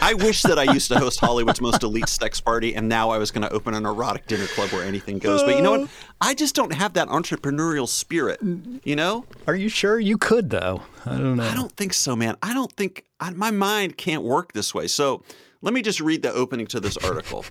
[0.00, 3.18] I wish that I used to host Hollywood's most elite sex party and now I
[3.18, 5.42] was going to open an erotic dinner club where anything goes.
[5.42, 5.90] But you know what?
[6.22, 8.40] I just don't have that entrepreneurial spirit,
[8.82, 9.26] you know?
[9.46, 10.82] Are you sure you could, though?
[11.04, 11.44] I don't know.
[11.44, 12.36] I don't think so, man.
[12.42, 14.86] I don't think I, my mind can't work this way.
[14.86, 15.22] So
[15.60, 17.44] let me just read the opening to this article.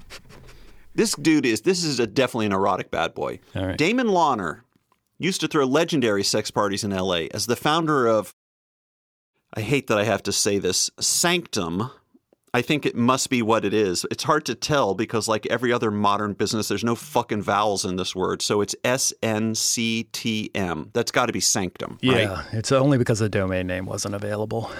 [0.96, 3.40] this dude is this is a, definitely an erotic bad boy.
[3.54, 3.78] Right.
[3.78, 4.62] Damon Lawner
[5.20, 7.30] used to throw legendary sex parties in L.A.
[7.30, 8.34] as the founder of.
[9.56, 10.90] I hate that I have to say this.
[11.00, 11.90] Sanctum.
[12.54, 14.06] I think it must be what it is.
[14.10, 17.98] It's hard to tell because, like every other modern business, there's no fucking vowels in
[17.98, 18.42] this word.
[18.42, 20.90] So it's S N C T M.
[20.94, 22.22] That's got to be Sanctum, right?
[22.22, 24.72] Yeah, it's only because the domain name wasn't available.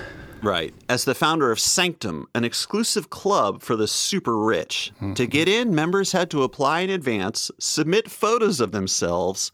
[0.42, 0.74] Right.
[0.88, 4.94] As the founder of Sanctum, an exclusive club for the super rich.
[5.00, 5.14] Hmm.
[5.16, 9.52] To get in, members had to apply in advance, submit photos of themselves,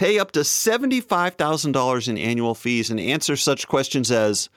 [0.00, 4.48] pay up to $75,000 in annual fees, and answer such questions as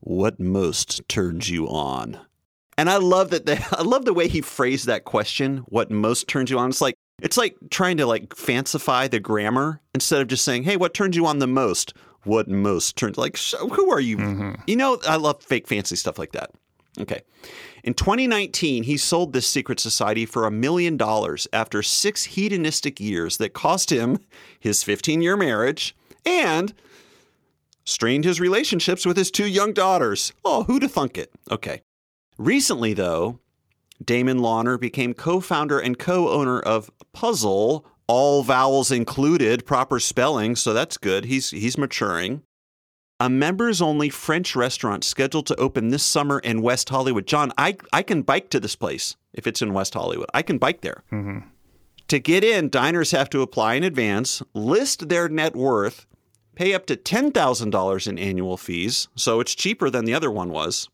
[0.00, 2.20] What most turns you on?
[2.76, 6.28] And I love that they, I love the way he phrased that question, what most
[6.28, 6.68] turns you on.
[6.68, 10.76] It's like it's like trying to like fancify the grammar instead of just saying, "Hey,
[10.76, 14.16] what turns you on the most?" What most turns like sh- who are you?
[14.18, 14.62] Mm-hmm.
[14.66, 16.50] You know, I love fake fancy stuff like that.
[17.00, 17.22] Okay.
[17.82, 23.38] In 2019, he sold this secret society for a million dollars after six hedonistic years
[23.38, 24.18] that cost him
[24.60, 26.74] his 15 year marriage and
[27.84, 30.32] strained his relationships with his two young daughters.
[30.44, 31.32] Oh, who'da thunk it?
[31.50, 31.82] Okay.
[32.38, 33.40] Recently, though,
[34.04, 40.56] Damon Lawner became co founder and co owner of Puzzle, all vowels included, proper spelling,
[40.56, 41.24] so that's good.
[41.24, 42.42] He's, he's maturing.
[43.22, 47.24] A members only French restaurant scheduled to open this summer in West Hollywood.
[47.24, 50.28] Jon, I, I can bike to this place if it's in West Hollywood.
[50.34, 51.04] I can bike there.
[51.12, 51.46] Mm-hmm.
[52.08, 56.04] To get in, diners have to apply in advance, list their net worth,
[56.56, 60.88] pay up to $10,000 in annual fees, so it's cheaper than the other one was,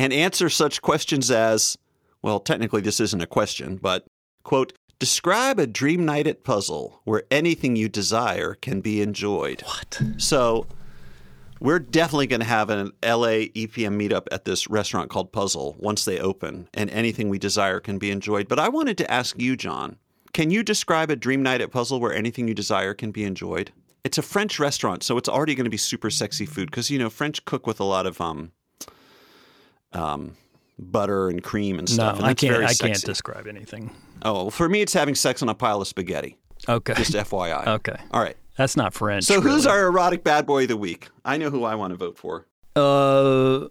[0.00, 1.78] and answer such questions as
[2.22, 4.04] well, technically, this isn't a question, but
[4.42, 9.62] quote, describe a dream night at Puzzle where anything you desire can be enjoyed.
[9.62, 10.02] What?
[10.16, 10.66] So,
[11.60, 16.04] we're definitely going to have an LA EPM meetup at this restaurant called Puzzle once
[16.04, 18.48] they open, and anything we desire can be enjoyed.
[18.48, 19.96] But I wanted to ask you, Jon,
[20.32, 23.72] can you describe a dream night at Puzzle where anything you desire can be enjoyed?
[24.04, 26.98] It's a French restaurant, so it's already going to be super sexy food because you
[26.98, 28.52] know French cook with a lot of um,
[29.92, 30.36] um,
[30.78, 32.18] butter and cream and No, stuff.
[32.18, 32.52] and I can't.
[32.52, 33.90] very I can't describe anything.
[34.22, 36.36] Oh, well, for me, it's having sex on a pile of spaghetti.
[36.68, 36.94] Okay.
[36.94, 37.66] Just FYI.
[37.78, 37.96] okay.
[38.12, 38.36] All right.
[38.58, 39.24] That's not French.
[39.24, 39.78] So, who's really.
[39.78, 41.08] our erotic bad boy of the week?
[41.24, 42.44] I know who I want to vote for.
[42.74, 43.68] Uh.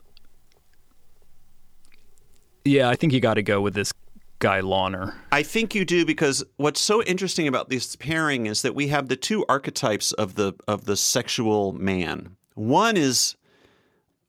[2.64, 3.92] Yeah, I think you got to go with this
[4.40, 5.14] guy Lawner.
[5.32, 9.10] I think you do because what's so interesting about this pairing is that we have
[9.10, 12.38] the two archetypes of the of the sexual man.
[12.56, 13.36] One is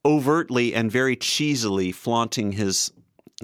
[0.05, 2.92] overtly and very cheesily flaunting his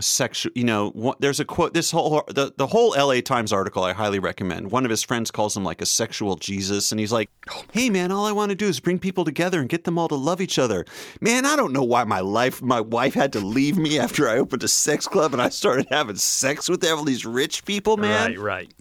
[0.00, 0.52] sexual.
[0.54, 1.74] You know, one- there's a quote.
[1.74, 3.22] This whole the the whole L.A.
[3.22, 4.70] Times article I highly recommend.
[4.70, 7.30] One of his friends calls him like a sexual Jesus, and he's like,
[7.72, 10.08] "Hey man, all I want to do is bring people together and get them all
[10.08, 10.84] to love each other."
[11.20, 14.38] Man, I don't know why my life, my wife had to leave me after I
[14.38, 17.96] opened a sex club and I started having sex with all these rich people.
[17.96, 18.38] Man, Right.
[18.38, 18.74] Right.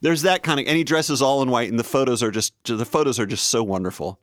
[0.00, 2.52] there's that kind of and he dresses all in white and the photos are just
[2.64, 4.20] the photos are just so wonderful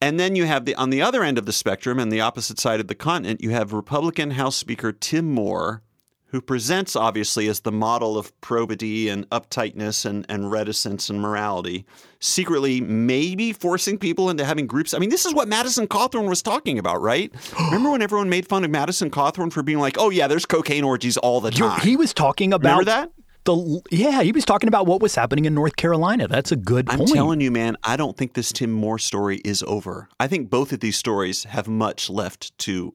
[0.00, 2.58] And then you have the on the other end of the spectrum and the opposite
[2.60, 5.82] side of the continent, you have Republican House Speaker Tim Moore,
[6.26, 11.86] who presents obviously as the model of probity and uptightness and, and reticence and morality,
[12.20, 14.92] secretly maybe forcing people into having groups.
[14.92, 17.32] I mean, this is what Madison Cawthorn was talking about, right?
[17.66, 20.84] Remember when everyone made fun of Madison Cawthorn for being like, oh, yeah, there's cocaine
[20.84, 21.80] orgies all the You're- time?
[21.80, 23.12] he was talking about Remember that?
[23.46, 26.28] The yeah, he was talking about what was happening in North Carolina.
[26.28, 27.00] That's a good point.
[27.00, 27.14] I'm point.
[27.14, 30.08] telling you, man, I don't think this Tim Moore story is over.
[30.20, 32.94] I think both of these stories have much left to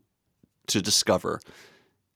[0.68, 1.40] to discover.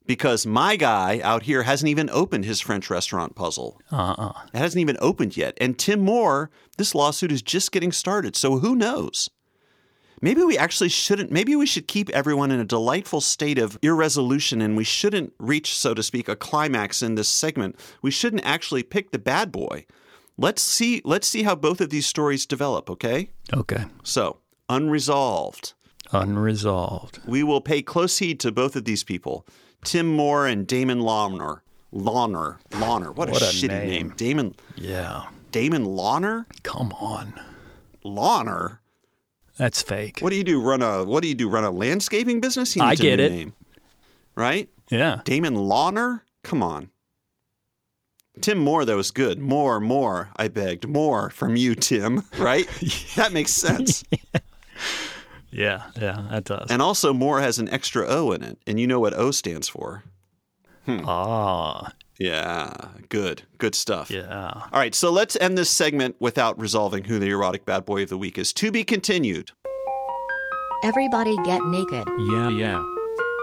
[0.07, 3.81] Because my guy out here hasn't even opened his French restaurant puzzle.
[3.91, 4.33] uh-uh.
[4.53, 5.57] It hasn't even opened yet.
[5.59, 8.35] And Tim Moore, this lawsuit is just getting started.
[8.35, 9.31] So who knows?
[10.21, 14.61] Maybe we actually shouldn't, maybe we should keep everyone in a delightful state of irresolution
[14.61, 17.75] and we shouldn't reach, so to speak, a climax in this segment.
[18.01, 19.85] We shouldn't actually pick the bad boy.
[20.37, 23.29] Let's see, let's see how both of these stories develop, okay?
[23.53, 23.85] Okay.
[24.03, 24.39] So,
[24.69, 25.73] unresolved.
[26.11, 27.19] Unresolved.
[27.25, 29.45] We will pay close heed to both of these people,
[29.83, 31.61] Tim Moore and Damon Lawner.
[31.93, 32.57] Lawner.
[32.71, 33.15] Lawner.
[33.15, 33.89] What, What a, a shitty name.
[33.89, 34.13] name.
[34.17, 35.27] Damon Yeah.
[35.51, 36.45] Damon Lawner?
[36.63, 37.33] Come on.
[38.03, 38.79] Lawner?
[39.57, 40.19] That's fake.
[40.19, 40.61] What do you do?
[40.61, 41.47] Run a what do you do?
[41.49, 42.73] Run a landscaping business?
[42.73, 43.31] He I get it.
[43.31, 43.53] Name.
[44.35, 44.69] Right?
[44.89, 45.21] Yeah.
[45.23, 46.21] Damon Lawner?
[46.43, 46.89] Come on.
[48.41, 49.39] Tim Moore, though, is good.
[49.39, 50.85] More, more, I begged.
[50.87, 52.23] More from you, Tim.
[52.37, 52.67] Right?
[53.15, 54.03] that makes sense.
[55.51, 55.83] Yeah.
[55.95, 56.25] Yeah.
[56.31, 56.69] That does.
[56.69, 58.57] And also, Moore has an extra O in it.
[58.67, 60.03] And you know what O stands for.
[60.85, 61.93] ah.
[62.19, 62.71] Yeah,
[63.09, 63.43] good.
[63.57, 64.09] Good stuff.
[64.09, 64.51] Yeah.
[64.71, 68.09] All right, so let's end this segment without resolving who the erotic bad boy of
[68.09, 68.53] the week is.
[68.53, 69.51] To be continued.
[70.83, 72.07] Everybody get naked.
[72.31, 72.83] Yeah, yeah.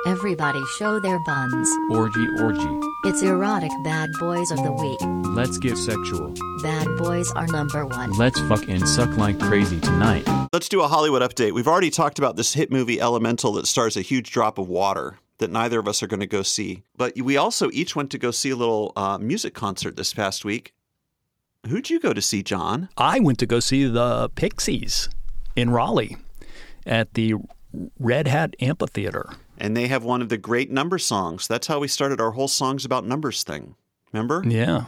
[0.07, 1.69] Everybody show their buns.
[1.91, 2.81] Orgy, orgy.
[3.05, 4.99] It's erotic bad boys of the week.
[5.37, 6.35] Let's get sexual.
[6.63, 8.13] Bad boys are number one.
[8.13, 10.27] Let's fuck and suck like crazy tonight.
[10.53, 11.53] Let's do a Hollywood update.
[11.53, 15.19] We've already talked about this hit movie Elemental that stars a huge drop of water
[15.43, 16.83] that neither of us are going to go see.
[16.97, 20.45] But we also each went to go see a little uh, music concert this past
[20.45, 20.73] week.
[21.69, 22.89] Who'd you go to see, Jon?
[22.97, 25.09] I went to go see the Pixies
[25.55, 26.17] in Raleigh
[26.87, 27.35] at the
[27.99, 29.35] Red Hat Amphitheater.
[29.59, 31.47] And they have one of the great number songs.
[31.47, 33.77] That's how we started our whole songs about numbers thing.
[34.13, 34.43] Remember?
[34.47, 34.87] Yeah.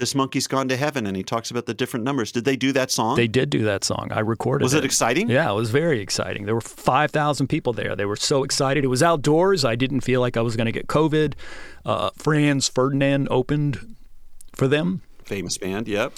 [0.00, 2.32] This monkey's gone to heaven and he talks about the different numbers.
[2.32, 3.16] Did they do that song?
[3.16, 4.08] They did do that song.
[4.10, 4.64] I recorded it.
[4.64, 5.28] Was it exciting?
[5.28, 6.46] Yeah, it was very exciting.
[6.46, 7.94] There were 5,000 people there.
[7.94, 8.82] They were so excited.
[8.82, 9.62] It was outdoors.
[9.62, 11.34] I didn't feel like I was going to get COVID.
[11.84, 13.96] Uh, Franz Ferdinand opened
[14.54, 16.14] for them Famous band, yep.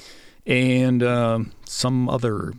[0.47, 2.53] and um, some other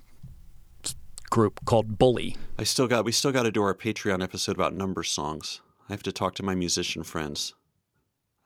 [1.31, 2.35] group called Bully.
[2.59, 5.61] I still got we still got to do our Patreon episode about number songs.
[5.89, 7.53] I have to talk to my musician friends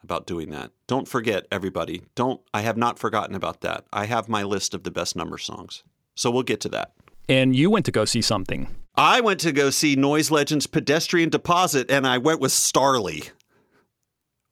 [0.04, 0.72] about doing that.
[0.88, 2.04] Don't forget everybody.
[2.16, 3.86] Don't I have not forgotten about that.
[3.92, 5.84] I have my list of the best number songs.
[6.16, 6.94] So we'll get to that.
[7.30, 8.74] And you went to go see something.
[8.96, 13.32] I went to go see Noise Legends Pedestrian Deposit and I went with Starlee.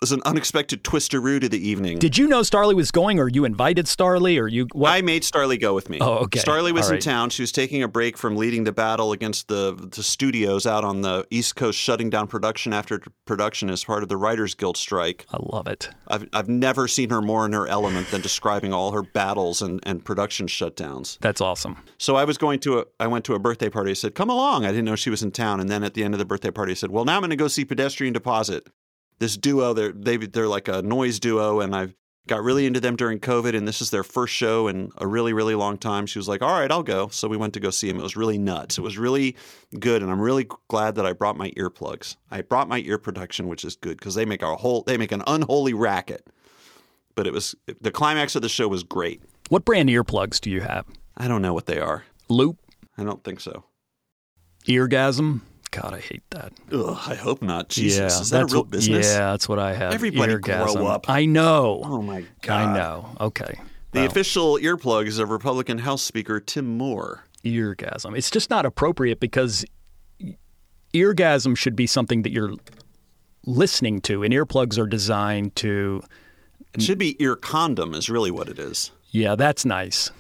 [0.06, 1.98] Was an unexpected twisteroo to the evening.
[1.98, 4.68] Did you know Starlee was going, or you invited Starlee, or you?
[4.72, 4.92] What?
[4.92, 5.98] I made Starlee go with me.
[6.00, 6.40] Oh, okay.
[6.42, 7.32] Starlee was in town.
[7.32, 11.02] She was taking a break from leading the battle against the, the studios out on
[11.02, 15.26] the East Coast, shutting down production after production as part of the Writers Guild strike.
[15.34, 15.90] I love it.
[16.08, 19.80] I've, I've never seen her more in her element than describing all her battles and,
[19.88, 21.18] and production shutdowns.
[21.22, 21.78] That's awesome.
[21.98, 23.90] So I was going to a I went to a birthday party.
[23.90, 25.60] I said, "Come along." I didn't know she was in town.
[25.60, 27.32] And then at the end of the birthday party, I said, "Well, now I'm going
[27.32, 28.68] to go see Pedestrian Deposit."
[29.20, 31.94] This duo, they're they, they're like a noise duo, and I've
[32.28, 33.56] got really into them during COVID.
[33.56, 36.06] And this is their first show in a really really long time.
[36.06, 37.98] She was like, "All right, I'll go." So we went to go see him.
[38.00, 38.78] It was really nuts.
[38.78, 39.36] It was really
[39.80, 42.18] good, and I'm really glad that I brought my earplugs.
[42.32, 45.12] I brought my ear protection, which is good because they make a whole they make
[45.12, 46.28] an unholy racket.
[47.16, 49.22] But it was the climax of the show was great.
[49.50, 50.86] What brand earplugs do you have?
[51.16, 52.04] I don't know what they are.
[52.28, 52.58] Loop,
[52.98, 53.64] I don't think so.
[54.68, 55.42] eargasm.
[55.82, 56.54] God, I hate that.
[56.72, 57.70] Ugh, I hope not.
[57.70, 59.08] Jesus, yeah, is that a real what- business?
[59.08, 59.94] Yeah, that's what I have.
[59.94, 60.74] Everybody Eargasm.
[60.76, 61.10] grow up.
[61.10, 61.82] I know.
[61.84, 62.70] Oh my god.
[62.70, 63.16] I know.
[63.20, 63.60] Okay.
[63.92, 67.24] The Well, official earplugs of Republican House Speaker Tim Moore.
[67.44, 68.18] eargasm.
[68.18, 69.66] It's just not appropriate because
[70.94, 72.54] eargasm should be something that you're
[73.46, 76.02] listening to, and earplugs are designed to.
[76.74, 80.12] It should be ear condom, is really what it is, Yeah, that's nice.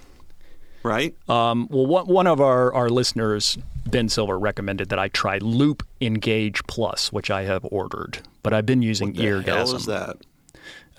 [0.85, 1.15] Right?
[1.27, 3.57] Um, well, one, one of our, our listeners,
[3.87, 8.67] Ben Silver, recommended that I try Loop Engage Plus, which I have ordered, but I've
[8.67, 9.45] been using the eargasm.
[9.45, 10.17] hell is that?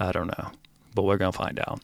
[0.00, 0.50] I don't know,
[0.96, 1.80] but we're gonna find out.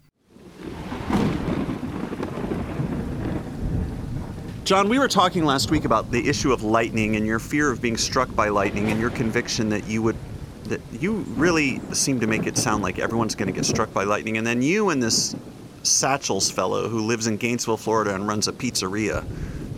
[4.65, 7.81] Jon, we were talking last week about the issue of lightning and your fear of
[7.81, 10.17] being struck by lightning and your conviction that you would
[10.65, 14.05] that you really seem to make it sound like everyone's going to get struck by
[14.05, 15.37] lightning and then you and this
[15.83, 19.25] Satchels fellow who lives in Gainesville, Florida and runs a pizzeria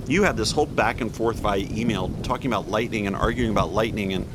[0.07, 3.73] you had this whole back and forth via email talking about lightning and arguing about
[3.73, 4.27] lightning and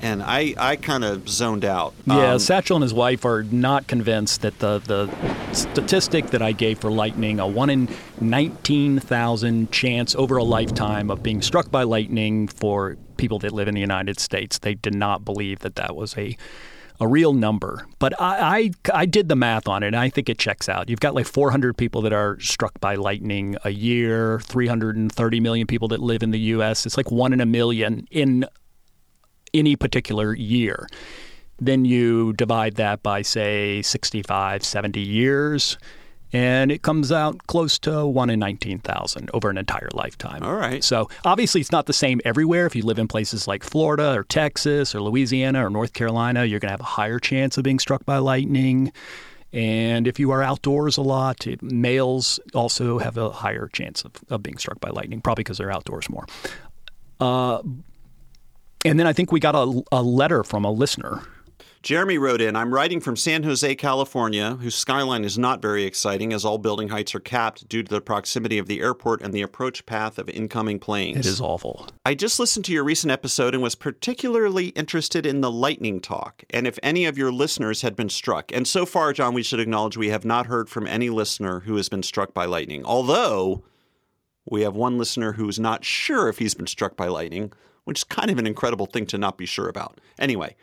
[0.00, 1.92] and I, I kind of zoned out.
[2.06, 5.12] Yeah, Um, Satchel and his wife are not convinced that the, the
[5.52, 7.88] statistic that I gave for lightning, a 1 in
[8.20, 13.74] 19,000 chance over a lifetime of being struck by lightning for people that live in
[13.74, 16.36] the United States, they did not believe that that was a
[17.00, 17.86] a real number.
[17.98, 20.88] But I, I, I did the math on it, and I think it checks out.
[20.88, 25.88] You've got like 400 people that are struck by lightning a year, 330 million people
[25.88, 26.86] that live in the U.S.
[26.86, 28.44] It's like one in a million in
[29.54, 30.86] any particular year.
[31.60, 35.78] Then you divide that by, say, 65, 70 years,
[36.32, 40.42] and it comes out close to 1 in 19,000 over an entire lifetime.
[40.42, 40.84] All right.
[40.84, 42.66] So obviously, it's not the same everywhere.
[42.66, 46.60] If you live in places like Florida or Texas or Louisiana or North Carolina, you're
[46.60, 48.92] going to have a higher chance of being struck by lightning.
[49.52, 54.42] And if you are outdoors a lot, males also have a higher chance of, of
[54.42, 56.26] being struck by lightning, probably because they're outdoors more.
[57.18, 57.62] Uh,
[58.84, 61.22] and then I think we got a, a letter from a listener.
[61.82, 66.32] Jeremy wrote in I'm writing from San Jose, California, whose skyline is not very exciting
[66.32, 69.42] as all building heights are capped due to the proximity of the airport and the
[69.42, 71.18] approach path of incoming planes.
[71.18, 71.86] It is awful.
[72.04, 76.42] I just listened to your recent episode and was particularly interested in the lightning talk,
[76.50, 78.50] and if any of your listeners had been struck.
[78.52, 81.76] And so far, Jon, we should acknowledge we have not heard from any listener who
[81.76, 82.84] has been struck by lightning.
[82.84, 83.62] Although
[84.50, 87.52] we have one listener who is not sure if he's been struck by lightning,
[87.84, 90.00] which is kind of an incredible thing to not be sure about.
[90.18, 90.56] Anyway,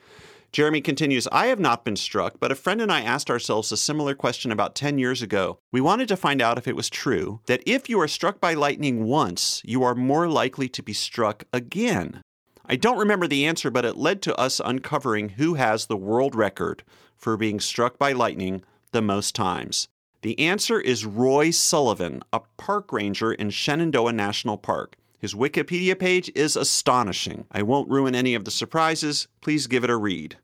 [0.56, 3.76] Jeremy continues I have not been struck, but a friend and I asked ourselves a
[3.76, 5.60] similar question about 10 years ago.
[5.74, 8.54] We wanted to find out if it was true that if you are struck by
[8.54, 12.22] lightning once, you are more likely to be struck again.
[12.66, 16.36] I don't remember the answer, but it led to us uncovering who has the world
[16.36, 16.84] record
[17.18, 19.90] for being struck by lightning the most times.
[20.22, 24.96] The answer is Roy Sullivan, a park ranger in Shenandoah National Park.
[25.20, 27.46] His Wikipedia page is astonishing.
[27.52, 29.28] I won't ruin any of the surprises.
[29.42, 30.38] Please give it a read.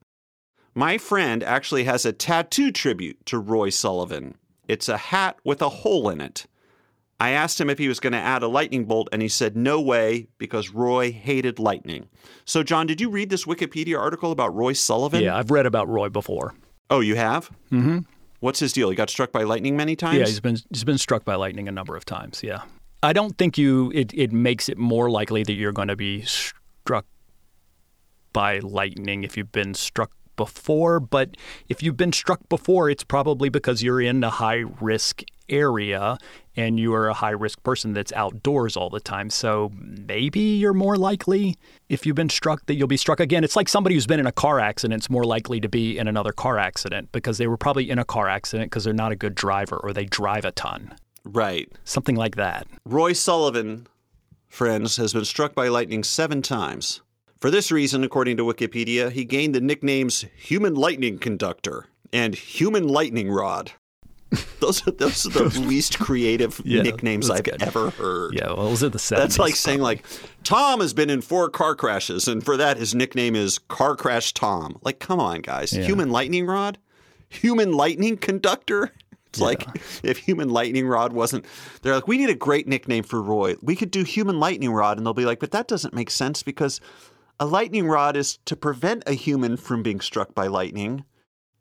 [0.74, 4.36] My friend actually has a tattoo tribute to Roy Sullivan.
[4.68, 6.46] It's a hat with a hole in it.
[7.20, 9.56] I asked him if he was going to add a lightning bolt, and he said
[9.56, 12.10] no way because Roy hated lightning.
[12.46, 15.22] So, Jon, did you read this Wikipedia article about Roy Sullivan?
[15.22, 16.56] Yeah, I've read about Roy before.
[16.90, 17.52] Oh, you have?
[17.72, 18.00] Mm-hmm.
[18.40, 18.90] What's his deal?
[18.90, 20.18] He got struck by lightning many times?
[20.18, 22.42] Yeah, he's been he's been struck by lightning a number of times.
[22.44, 22.64] Yeah,
[23.04, 26.24] I don't think you it it makes it more likely that you're going to be
[26.24, 27.06] struck
[28.34, 30.12] by lightning if you've been struck
[30.46, 31.00] before.
[31.00, 31.38] But
[31.70, 36.18] if you've been struck before, it's probably because you're in a high risk area
[36.56, 39.30] and you are a high risk person that's outdoors all the time.
[39.30, 41.56] So maybe you're more likely
[41.90, 43.44] if you've been struck that you'll be struck again.
[43.44, 46.08] It's like somebody who's been in a car accident is more likely to be in
[46.08, 49.16] another car accident because they were probably in a car accident because they're not a
[49.16, 50.96] good driver or they drive a ton.
[51.24, 51.72] Right.
[51.84, 52.66] Something like that.
[52.86, 53.88] Roy Sullivan,
[54.48, 57.02] friends, has been struck by lightning seven times.
[57.42, 62.88] For this reason, according to Wikipedia, he gained the nicknames Human Lightning Conductor and Human
[62.88, 63.72] Lightning Rod.
[64.62, 67.62] Those are those are the least creative Yeah, nicknames I've good.
[67.64, 68.36] ever heard.
[68.36, 69.18] Yeah, well, those are the 70s.
[69.18, 70.06] That's like saying like
[70.46, 74.34] Tom has been in four car crashes, and for that his nickname is Car Crash
[74.34, 74.78] Tom.
[74.84, 75.74] Like, come on, guys.
[75.74, 75.84] Yeah.
[75.84, 76.78] Human lightning rod,
[77.28, 78.92] human lightning conductor.
[79.28, 79.66] It's like
[80.04, 81.44] if human lightning rod wasn't,
[81.82, 83.56] they're like, we need a great nickname for Roy.
[83.62, 86.44] We could do human lightning rod, and they'll be like, but that doesn't make sense
[86.44, 86.80] because
[87.42, 91.04] a lightning rod is to prevent a human from being struck by lightning.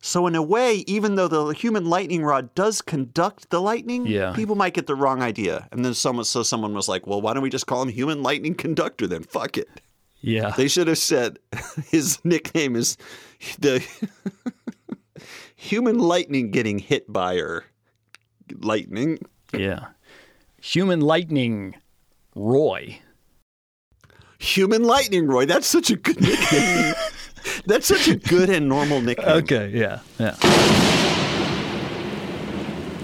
[0.03, 4.33] So in a way, even though the human lightning rod does conduct the lightning, Yeah.
[4.33, 5.69] people might get the wrong idea.
[5.73, 8.23] And then someone, so someone was like, "Well, why don't we just call him human
[8.23, 9.25] lightning conductor then?
[9.25, 9.69] Fuck it."
[10.23, 10.51] yeah.
[10.57, 11.39] They should have said
[11.91, 12.97] his nickname is
[13.59, 13.83] the
[15.57, 17.65] human lightning getting hit by her
[18.61, 19.19] lightning.
[19.57, 19.87] yeah.
[20.63, 21.75] Human lightning
[22.35, 23.01] Roy.
[24.41, 25.45] Human lightning, Roy.
[25.45, 26.95] That's such a good nickname.
[27.67, 29.29] That's such a good and normal nickname.
[29.29, 30.01] Okay, yeah.
[30.19, 30.35] Yeah.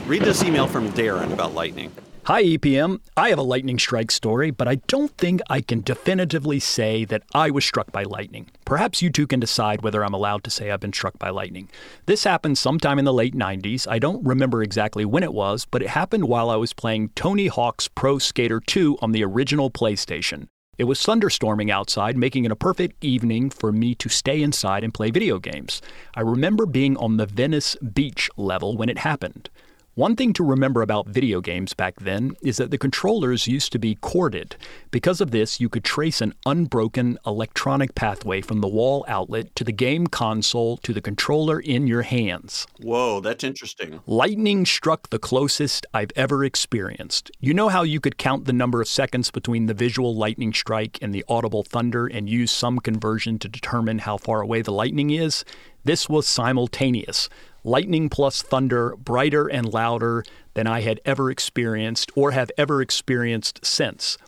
[0.06, 1.92] Read this email from Darren about lightning.
[2.24, 3.00] Hi, EPM.
[3.18, 7.22] I have a lightning strike story, but I don't think I can definitively say that
[7.34, 8.48] I was struck by lightning.
[8.64, 11.68] Perhaps you two can decide whether I'm allowed to say I've been struck by lightning.
[12.06, 13.86] This happened sometime in the late 90s.
[13.86, 17.48] I don't remember exactly when it was, but it happened while I was playing Tony
[17.48, 20.48] Hawk's Pro Skater 2 on the original PlayStation.
[20.78, 24.92] It was thunderstorming outside, making it a perfect evening for me to stay inside and
[24.92, 25.80] play video games.
[26.14, 29.48] I remember being on the Venice beach level when it happened.
[29.96, 33.78] One thing to remember about video games back then is that the controllers used to
[33.78, 34.54] be corded.
[34.90, 39.64] Because of this, you could trace an unbroken electronic pathway from the wall outlet to
[39.64, 42.66] the game console to the controller in your hands.
[42.78, 44.00] Whoa, that's interesting.
[44.06, 47.30] Lightning struck the closest I've ever experienced.
[47.40, 50.98] You know how you could count the number of seconds between the visual lightning strike
[51.00, 55.08] and the audible thunder and use some conversion to determine how far away the lightning
[55.08, 55.42] is?
[55.84, 57.30] This was simultaneous.
[57.66, 63.66] Lightning plus thunder, brighter and louder than I had ever experienced or have ever experienced
[63.66, 64.18] since.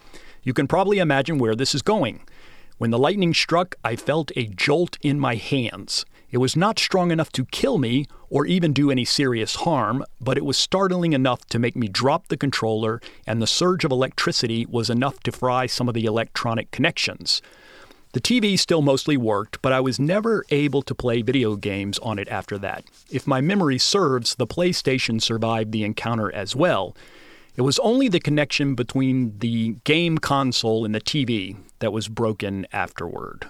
[0.43, 2.27] You can probably imagine where this is going.
[2.79, 6.05] When the lightning struck, I felt a jolt in my hands.
[6.33, 10.37] It was not strong enough to kill me or even do any serious harm, but
[10.37, 14.67] it was startling enough to make me drop the controller, and the surge of electricity
[14.67, 17.41] was enough to fry some of the electronic connections.
[18.13, 22.19] The TV still mostly worked, but I was never able to play video games on
[22.19, 22.85] it after that.
[23.11, 26.97] If my memory serves, the PlayStation survived the encounter as well.
[27.57, 32.67] It was only the connection between the game console and the TV that was broken
[32.73, 33.47] afterward.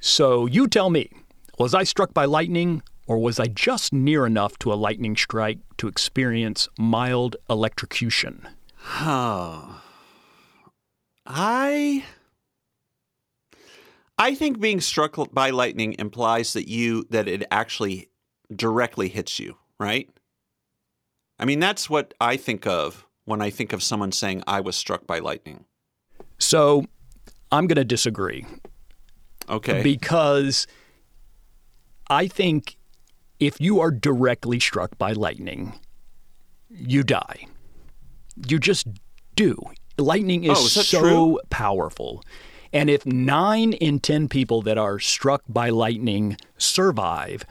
[0.00, 1.10] So you tell me,
[1.58, 5.58] was I struck by lightning, or was I just near enough to a lightning strike
[5.78, 8.48] to experience mild electrocution?
[8.76, 9.62] Huh.
[11.26, 12.04] I
[14.20, 18.10] I think being struck by lightning implies that you that it actually
[18.54, 20.10] directly hits you, right?
[21.38, 24.76] I mean, that's what I think of when I think of someone saying I was
[24.76, 25.64] struck by lightning.
[26.38, 26.84] So
[27.50, 28.44] I'm going to disagree.
[29.48, 29.82] Okay.
[29.82, 30.66] Because
[32.10, 32.76] I think
[33.38, 35.80] if you are directly struck by lightning,
[36.68, 37.46] you die.
[38.48, 38.86] You just
[39.34, 39.56] do.
[39.96, 41.40] Lightning is, Oh, is so true?
[41.48, 42.22] powerful.
[42.72, 47.44] And if nine in 10 people that are struck by lightning survive,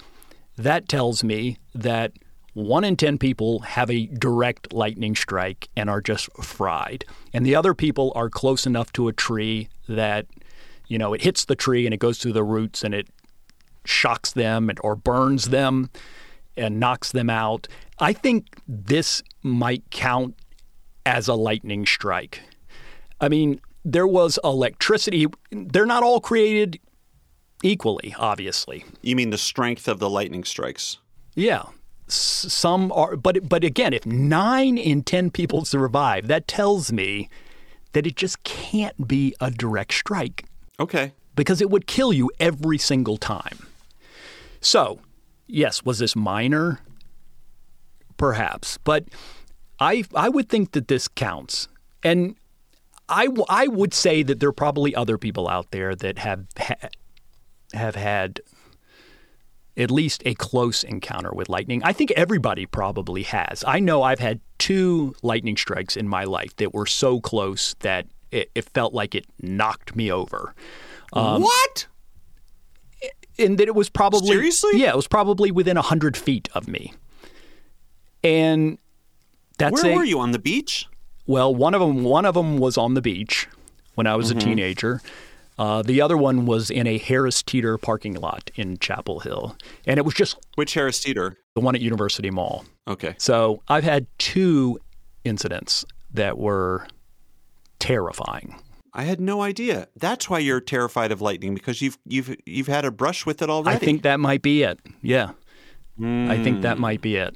[0.58, 2.14] that tells me that
[2.54, 7.06] one in 10 people have a direct lightning strike and are just fried.
[7.34, 10.26] And the other people are close enough to a tree that,
[10.88, 13.08] you know, it hits the tree and it goes through the roots and it
[13.86, 15.90] shocks them and, or burns them
[16.58, 17.68] and knocks them out.
[18.00, 20.36] I think this might count
[21.06, 22.42] as a lightning strike.
[23.22, 25.28] I mean, there was electricity.
[25.52, 26.80] They're not all created
[27.64, 28.86] equally, obviously.
[29.02, 30.98] you mean the strength of the lightning strikes?
[31.36, 31.64] Yeah.
[32.08, 37.30] S- Some are, but but again, if nine in ten people survive, that tells me
[37.94, 40.46] that it just can't be a direct strike
[40.80, 41.12] Okay.
[41.36, 43.66] because it would kill you every single time.
[44.62, 45.00] So,
[45.48, 46.80] yes, was this minor?
[48.18, 49.06] Perhaps, but
[49.80, 51.70] I I would think that this counts,
[52.04, 52.36] and
[53.10, 56.46] I w- I would say that there are probably other people out there that have
[56.58, 56.90] ha-
[57.74, 58.42] have had
[59.78, 61.82] at least a close encounter with lightning.
[61.84, 63.64] I think everybody probably has.
[63.66, 68.08] I know I've had two lightning strikes in my life that were so close that
[68.32, 70.54] it, it felt like it knocked me over.
[71.14, 71.88] Um, what?
[73.40, 74.72] and that it was probably Seriously?
[74.76, 76.94] yeah, it was probably within a hundred feet of me.
[78.22, 78.78] And
[79.58, 80.88] that's Where a were you on the beach?
[81.30, 83.48] Well, one of them one of them was on the beach
[83.94, 85.00] when I was a teenager.
[85.60, 89.56] Uh, the other one was in a Harris Teeter parking lot in Chapel Hill,
[89.86, 91.38] and it was just Which Harris Teeter?
[91.54, 92.66] the one at University Mall.
[92.88, 93.14] Okay.
[93.18, 94.80] So I've had two
[95.24, 96.88] incidents that were
[97.78, 98.56] terrifying.
[98.94, 99.88] I had no idea.
[99.96, 103.50] That's why you're terrified of lightning because you've you've you've had a brush with it
[103.50, 103.76] already.
[103.76, 104.80] I think that might be it.
[105.02, 105.32] Yeah.
[106.02, 107.36] I think that might be it.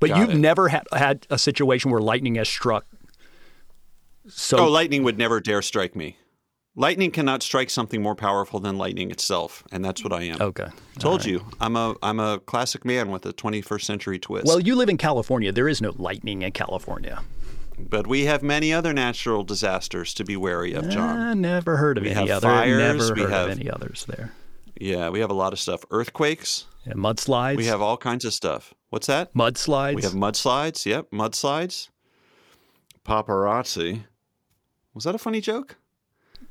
[0.00, 0.38] But Got you've it.
[0.38, 2.84] never had, had a situation where lightning has struck.
[4.28, 6.16] So Oh, lightning would never dare strike me.
[6.76, 10.40] Lightning cannot strike something more powerful than lightning itself, and that's what I am.
[10.40, 10.68] okay.
[11.00, 14.46] Told you, I'm a I'm a classic man with a 21st century twist.
[14.46, 15.50] Well, you live in California.
[15.50, 17.20] There is no lightning in California.
[17.80, 21.16] but we have many other natural disasters to be wary of, Jon.
[21.18, 22.48] I never heard of We any have other.
[22.48, 24.32] fires, never we heard have- of any others there.
[24.80, 25.84] Yeah, we have a lot of stuff.
[25.90, 26.66] Earthquakes.
[26.84, 27.56] And mudslides.
[27.56, 28.72] We have all kinds of stuff.
[28.90, 29.32] What's that?
[29.34, 29.94] mudslides.
[29.96, 30.86] We have mudslides.
[30.86, 31.88] Yep, mudslides.
[33.04, 34.04] Paparazzi.
[34.94, 35.76] Was that a funny joke?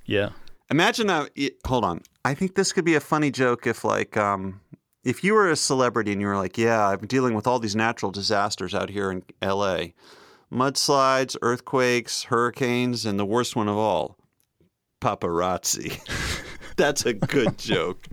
[0.05, 0.29] yeah.
[0.69, 1.29] Imagine a
[1.65, 2.01] hold on.
[2.25, 4.59] I think this could be a funny joke if like um
[5.05, 7.75] if you were a celebrity and you were like, "Yeah, I'm dealing with all these
[7.75, 9.93] natural disasters out here in LA.
[10.51, 14.17] Mudslides, earthquakes, hurricanes, and the worst one of all,
[15.01, 15.97] paparazzi."
[16.75, 18.05] That's a good joke.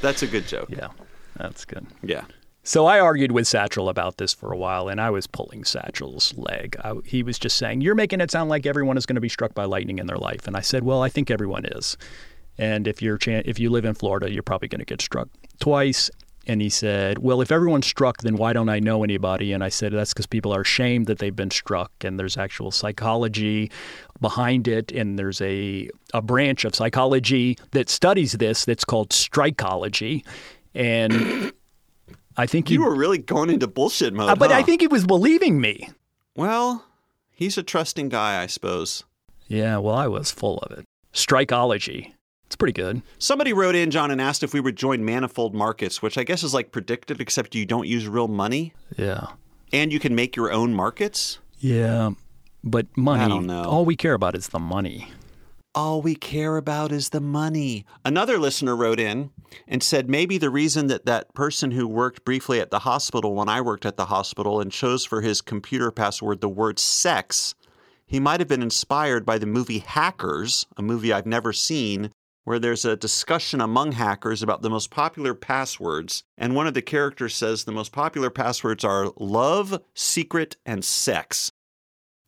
[0.00, 0.70] That's a good joke.
[0.70, 0.88] Yeah.
[1.36, 1.86] That's good.
[2.02, 2.24] Yeah.
[2.68, 6.34] So I argued with Satchel about this for a while, and I was pulling Satchel's
[6.36, 6.76] leg.
[6.84, 9.28] I, he was just saying, "You're making it sound like everyone is going to be
[9.30, 11.96] struck by lightning in their life," and I said, "Well, I think everyone is.
[12.58, 15.30] And if you're chan- if you live in Florida, you're probably going to get struck
[15.58, 16.10] twice.
[16.46, 19.70] and he said, "Well, if everyone's struck, then why don't I know anybody?" And I
[19.70, 23.70] said, "That's because people are ashamed that they've been struck, and there's actual psychology
[24.20, 30.22] behind it, and there's a a branch of psychology that studies this that's called strikeology."
[30.74, 31.52] And
[32.38, 34.30] I think he, You were really going into bullshit mode.
[34.30, 35.90] uh, but I think he was believing me.
[36.36, 36.84] Well,
[37.30, 39.04] he's a trusting guy, I suppose.
[39.48, 40.84] Yeah, well, I was full of it.
[41.12, 42.12] Strikeology.
[42.46, 43.02] It's pretty good.
[43.18, 46.42] Somebody wrote in, Jon, and asked if we would join manifold markets, which I guess
[46.42, 49.26] is like PredictIt, except you don't use real money Yeah.
[49.72, 51.40] and you can make your own markets.
[51.58, 52.12] Yeah.
[52.64, 53.64] But money, I don't know.
[53.64, 55.10] all we care about is the money.
[55.74, 57.84] All we care about is the money.
[58.04, 59.30] Another listener wrote in
[59.66, 63.48] and said maybe the reason that that person who worked briefly at the hospital when
[63.48, 67.54] I worked at the hospital and chose for his computer password the word sex,
[68.06, 72.10] he might have been inspired by the movie Hackers, a movie I've never seen,
[72.44, 76.24] where there's a discussion among hackers about the most popular passwords.
[76.38, 81.52] And one of the characters says the most popular passwords are love, secret, and sex.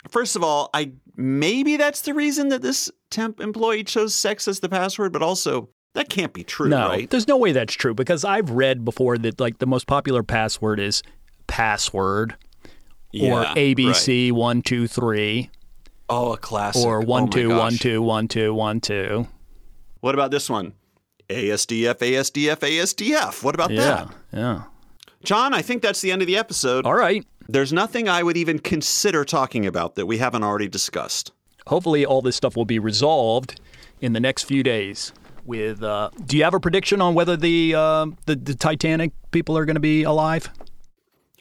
[0.09, 4.61] First of all, I maybe that's the reason that this temp employee chose sex as
[4.61, 7.11] the password, but also that can't be true, no, right?
[7.11, 10.81] there's no way that's true because I've read before that like the most popular password
[10.81, 11.03] is
[11.49, 12.33] password
[13.13, 15.51] or Yeah, ABC one two three.
[16.09, 16.85] Oh, a classic.
[16.85, 19.27] or Oh one my two one two one two one two.
[20.01, 20.73] What about this one?
[21.29, 23.43] ASDF, ASDF, ASDF.
[23.43, 24.09] What about Yeah, that?
[24.33, 24.63] yeah.
[25.23, 26.87] Jon, I think that's the end of the episode.
[26.87, 27.25] All right.
[27.53, 31.33] There's nothing I would even consider talking about that we haven't already discussed.
[31.67, 33.61] Hopefully, all this stuff will be resolved
[34.01, 35.13] in the next few days.
[35.45, 39.59] With, uh, do you have a prediction on whether the uh, the, the Titanic people
[39.59, 40.49] are going to be alive?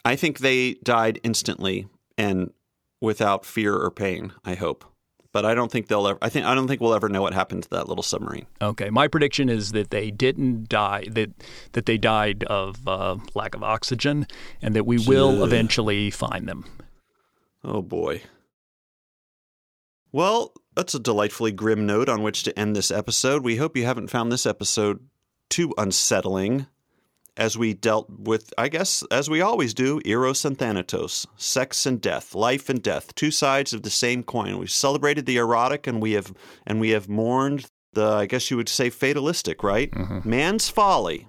[0.03, 1.88] I think they died instantly
[2.18, 2.53] and
[2.99, 4.86] without fear or pain, I hope.
[5.32, 7.34] But I don't think they'll ever I think I don't think we'll ever know what
[7.34, 8.47] happened to that little submarine.
[8.61, 11.32] Okay, my prediction is that they didn't die that
[11.73, 14.25] that they died of uh, lack of oxygen,
[14.61, 16.65] and that we will eventually find them.
[17.63, 18.23] Oh boy.
[20.11, 23.43] Well, that's a delightfully grim note on which to end this episode.
[23.43, 25.07] We hope you haven't found this episode
[25.49, 26.65] too unsettling
[27.38, 32.01] as we dealt with, I guess, as we always do, Eros and Thanatos, sex and
[32.01, 34.57] death, life and death, two sides of the same coin.
[34.57, 36.34] We've celebrated the erotic and we have
[36.65, 39.91] and we have mourned the, I guess you would say, fatalistic, right?
[39.91, 40.30] Mm-hmm.
[40.30, 41.27] Man's folly.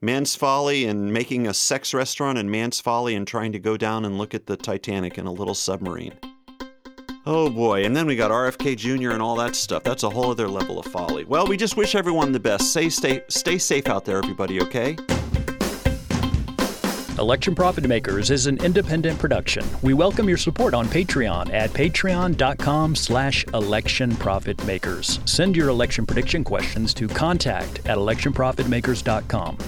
[0.00, 4.04] Man's folly in making a sex restaurant and man's folly in trying to go down
[4.04, 6.12] and look at the Titanic in a little submarine.
[7.26, 9.12] Oh boy, and then we got RFK Jr.
[9.12, 9.82] and all that stuff.
[9.82, 11.24] That's a whole other level of folly.
[11.24, 12.70] Well, we just wish everyone the best.
[12.70, 14.96] Stay stay stay safe out there, everybody, okay?
[17.18, 19.64] Election Profit Makers is an independent production.
[19.82, 25.26] We welcome your support on Patreon at patreon.com slash electionprofitmakers.
[25.26, 29.58] Send your election prediction questions to contact at electionprofitmakers.com.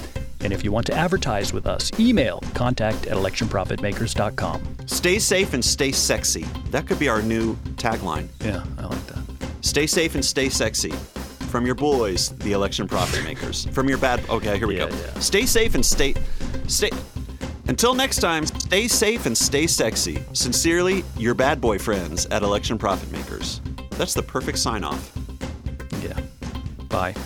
[0.47, 4.86] And if you want to advertise with us, email contact at electionprofitmakers.com.
[4.86, 6.44] Stay safe and stay sexy.
[6.70, 8.28] That could be our new tagline.
[8.44, 9.18] Yeah, I like that.
[9.62, 10.90] Stay safe and stay sexy.
[11.51, 13.66] From your boys, the election profit makers.
[13.72, 14.94] From your bad Okay, here we Yeah, go.
[14.97, 15.18] yeah.
[15.18, 16.14] Stay safe and stay
[16.68, 16.90] stay
[17.66, 20.22] until next time, stay safe and stay sexy.
[20.32, 23.61] Sincerely, your bad boy friends at Election Profit Makers.
[23.99, 25.11] That's the perfect sign off.
[26.05, 26.20] Yeah.
[26.88, 27.16] Bye.